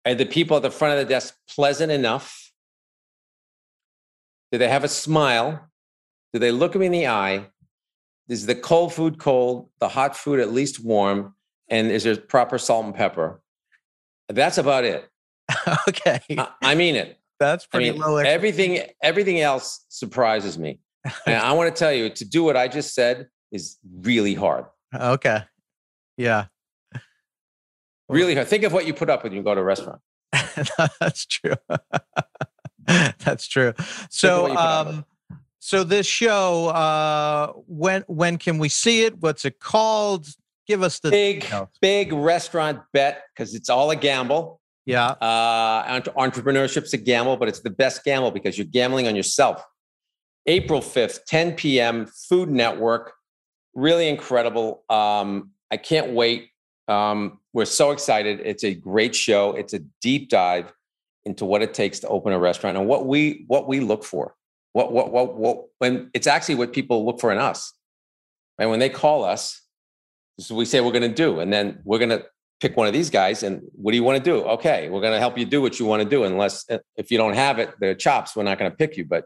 Are 0.07 0.15
the 0.15 0.27
people 0.27 0.57
at 0.57 0.63
the 0.63 0.71
front 0.71 0.99
of 0.99 1.07
the 1.07 1.11
desk 1.11 1.35
pleasant 1.49 1.91
enough? 1.91 2.53
Do 4.53 4.59
they 4.59 4.69
have 4.69 4.85
a 4.85 4.89
smile? 4.89 5.71
Do 6.33 6.39
they 6.39 6.51
look 6.51 6.75
me 6.75 6.87
in 6.87 6.93
the 6.93 7.09
eye? 7.09 7.47
Is 8.29 8.47
the 8.47 8.55
cold 8.55 8.93
food 8.93 9.19
cold, 9.19 9.69
the 9.81 9.89
hot 9.89 10.17
food 10.17 10.41
at 10.41 10.53
least 10.53 10.83
warm, 10.85 11.35
and 11.69 11.91
is 11.91 12.05
there 12.05 12.17
proper 12.17 12.59
salt 12.59 12.87
and 12.87 12.95
pepper? 12.95 13.43
That's 14.29 14.59
about 14.59 14.85
it. 14.85 15.09
okay. 15.89 16.21
I, 16.39 16.49
I 16.63 16.75
mean 16.75 16.97
it. 16.97 17.19
That's 17.41 17.67
I 17.73 17.77
pretty 17.77 17.91
mean 17.93 18.01
low. 18.01 18.17
everything. 18.17 18.81
Everything 19.03 19.41
else 19.41 19.85
surprises 19.89 20.59
me, 20.59 20.79
and 21.27 21.37
I 21.37 21.53
want 21.59 21.75
to 21.75 21.79
tell 21.79 21.93
you 21.93 22.09
to 22.11 22.25
do 22.25 22.45
what 22.45 22.57
I 22.57 22.69
just 22.69 22.95
said 22.95 23.29
is 23.53 23.79
really 24.01 24.35
hard. 24.35 24.67
Okay. 24.95 25.43
Yeah. 26.17 26.47
Really 28.09 28.35
hard. 28.35 28.49
Think 28.49 28.65
of 28.65 28.73
what 28.73 28.87
you 28.87 28.95
put 28.95 29.09
up 29.11 29.25
when 29.25 29.33
you 29.33 29.43
go 29.43 29.55
to 29.55 29.61
a 29.61 29.65
restaurant. 29.65 30.01
That's 31.01 31.25
true. 31.27 31.55
That's 32.87 33.47
true. 33.47 33.73
So, 34.11 34.47
you 34.47 34.53
put 34.53 34.59
out 34.61 34.87
with. 34.87 34.95
um, 34.97 35.05
so 35.59 35.85
this 35.85 36.07
show, 36.07 36.69
uh, 36.69 37.53
when 37.67 38.03
when 38.07 38.37
can 38.37 38.59
we 38.59 38.69
see 38.69 39.05
it? 39.05 39.19
What's 39.21 39.45
it 39.47 39.59
called? 39.61 40.27
Give 40.67 40.83
us 40.83 40.99
the 41.01 41.11
Big, 41.11 41.41
details. 41.43 41.69
big 41.81 42.13
restaurant 42.13 42.81
bet 42.93 43.23
because 43.35 43.55
it's 43.55 43.69
all 43.71 43.91
a 43.91 43.97
gamble. 43.97 44.61
Yeah. 44.87 45.09
Uh, 45.13 45.85
entre- 45.87 46.13
entrepreneurship's 46.15 46.93
a 46.93 46.99
gamble, 46.99 47.37
but 47.39 47.49
it's 47.49 47.61
the 47.61 47.71
best 47.71 48.05
gamble 48.05 48.31
because 48.31 48.59
you're 48.59 48.67
gambling 48.67 49.07
on 49.09 49.17
yourself. 49.17 49.63
April 50.47 50.81
5th, 50.83 51.21
10 51.27 51.55
p.m., 51.55 52.07
Food 52.29 52.51
Network. 52.51 53.13
Really 53.75 54.09
incredible. 54.09 54.85
Um, 54.91 55.51
I 55.75 55.77
can't 55.77 56.13
wait. 56.13 56.51
Um, 56.87 57.41
we're 57.53 57.65
so 57.65 57.91
excited. 57.91 58.41
It's 58.45 58.63
a 58.63 58.73
great 58.73 59.13
show. 59.13 59.55
It's 59.55 59.75
a 59.75 59.81
deep 60.01 60.29
dive 60.29 60.73
into 61.25 61.45
what 61.45 61.63
it 61.63 61.75
takes 61.75 61.99
to 62.01 62.09
open 62.09 62.33
a 62.33 62.39
restaurant 62.39 62.77
and 62.77 62.87
what 62.87 63.07
we 63.07 63.45
what 63.49 63.67
we 63.67 63.81
look 63.81 64.05
for. 64.05 64.37
What 64.73 64.93
what 64.93 65.11
what 65.11 65.35
what 65.35 65.65
when 65.79 66.13
it's 66.15 66.29
actually 66.29 66.55
what 66.55 66.73
people 66.73 67.05
look 67.05 67.21
for 67.21 67.33
in 67.33 67.39
us. 67.39 67.73
And 68.57 68.71
when 68.71 68.79
they 68.79 68.89
call 68.89 69.25
us, 69.25 69.61
what 70.37 70.57
we 70.57 70.65
say 70.65 70.81
we're 70.81 70.93
going 70.93 71.11
to 71.11 71.23
do, 71.27 71.41
and 71.41 71.53
then 71.53 71.81
we're 71.85 71.99
going 71.99 72.17
to 72.17 72.25
pick 72.61 72.77
one 72.77 72.87
of 72.87 72.93
these 72.93 73.11
guys 73.11 73.43
and 73.43 73.61
what 73.73 73.91
do 73.91 73.97
you 73.97 74.05
want 74.05 74.17
to 74.17 74.31
do 74.31 74.43
okay 74.45 74.89
we're 74.89 75.01
going 75.01 75.13
to 75.13 75.19
help 75.19 75.37
you 75.37 75.45
do 75.45 75.61
what 75.61 75.79
you 75.81 75.85
want 75.85 76.01
to 76.01 76.09
do 76.09 76.23
unless 76.23 76.65
if 76.97 77.11
you 77.11 77.19
don't 77.19 77.35
have 77.35 77.59
it 77.59 77.75
the 77.81 77.95
chops 77.97 78.37
we're 78.37 78.45
not 78.45 78.59
going 78.59 78.71
to 78.71 78.77
pick 78.77 78.97
you 78.97 79.05
but 79.05 79.25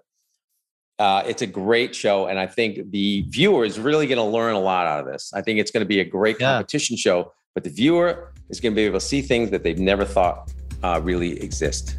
uh, 0.99 1.23
it's 1.27 1.43
a 1.43 1.47
great 1.47 1.95
show 1.95 2.27
and 2.27 2.39
i 2.39 2.47
think 2.47 2.91
the 2.91 3.23
viewer 3.29 3.65
is 3.65 3.79
really 3.79 4.07
going 4.07 4.19
to 4.19 4.25
learn 4.25 4.55
a 4.55 4.61
lot 4.61 4.87
out 4.87 5.01
of 5.01 5.07
this 5.07 5.33
i 5.35 5.41
think 5.41 5.59
it's 5.61 5.71
going 5.71 5.81
to 5.83 5.87
be 5.89 6.01
a 6.01 6.05
great 6.05 6.37
Yeah. 6.41 6.55
competition 6.57 6.97
show 6.97 7.33
but 7.55 7.63
the 7.65 7.71
viewer 7.71 8.33
is 8.51 8.61
going 8.61 8.73
to 8.73 8.77
be 8.77 8.85
able 8.85 8.99
to 8.99 9.05
see 9.07 9.21
things 9.23 9.51
that 9.51 9.63
they've 9.63 9.79
never 9.79 10.05
thought 10.05 10.51
uh, 10.83 11.01
really 11.03 11.41
exist 11.43 11.97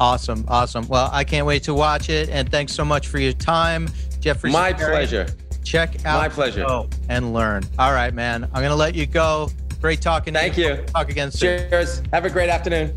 Awesome. 0.00 0.44
Awesome. 0.48 0.88
Well, 0.88 1.10
I 1.12 1.22
can't 1.22 1.46
wait 1.46 1.62
to 1.64 1.74
watch 1.74 2.08
it. 2.08 2.28
And 2.30 2.50
thanks 2.50 2.72
so 2.72 2.84
much 2.84 3.06
for 3.06 3.20
your 3.20 3.34
time, 3.34 3.88
Geoffrey. 4.18 4.50
my 4.50 4.72
Sicari. 4.72 4.90
pleasure 4.90 5.26
Check 5.62 6.04
out 6.04 6.20
My 6.22 6.28
the 6.28 6.34
pleasure. 6.34 6.60
show 6.66 6.88
and 7.08 7.32
learn. 7.32 7.62
All 7.78 7.92
right, 7.92 8.12
man. 8.12 8.44
I'm 8.52 8.62
gonna 8.62 8.74
let 8.74 8.96
you 8.96 9.06
go. 9.06 9.48
Great 9.80 10.00
talking. 10.00 10.34
to 10.34 10.40
Thank 10.40 10.56
you. 10.56 10.76
Talk 10.88 11.08
again 11.08 11.30
soon. 11.30 11.68
cheers 11.70 12.02
have 12.12 12.24
a 12.24 12.30
great 12.30 12.48
afternoon 12.48 12.96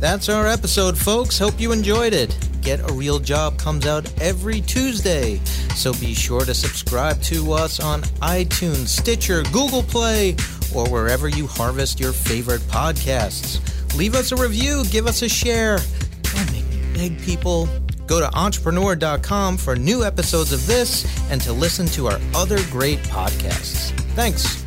That's 0.00 0.28
our 0.28 0.46
episode, 0.48 0.98
folks. 0.98 1.38
Hope 1.38 1.58
you 1.58 1.72
enjoyed 1.72 2.12
it. 2.12 2.36
Get 2.62 2.88
a 2.88 2.92
Real 2.92 3.18
Job 3.18 3.58
comes 3.58 3.86
out 3.86 4.10
every 4.20 4.60
Tuesday, 4.60 5.40
so 5.74 5.92
be 5.94 6.14
sure 6.14 6.44
to 6.44 6.54
subscribe 6.54 7.20
to 7.22 7.52
us 7.52 7.80
on 7.80 8.02
iTunes, 8.22 8.86
Stitcher, 8.86 9.42
Google 9.52 9.82
Play, 9.82 10.36
or 10.72 10.88
wherever 10.88 11.28
you 11.28 11.48
harvest 11.48 11.98
your 11.98 12.12
favorite 12.12 12.60
podcasts. 12.62 13.60
Leave 13.96 14.14
us 14.14 14.30
a 14.30 14.36
review, 14.36 14.84
give 14.90 15.08
us 15.08 15.22
a 15.22 15.28
share. 15.28 15.78
Don't 16.22 16.52
make 16.52 16.64
beg 16.94 17.20
people. 17.22 17.68
Go 18.06 18.20
to 18.20 18.32
entrepreneur.com 18.36 19.56
for 19.56 19.74
new 19.74 20.04
episodes 20.04 20.52
of 20.52 20.64
this 20.66 21.04
and 21.30 21.40
to 21.40 21.52
listen 21.52 21.86
to 21.86 22.06
our 22.06 22.20
other 22.34 22.58
great 22.70 23.00
podcasts. 23.00 23.90
Thanks. 24.14 24.61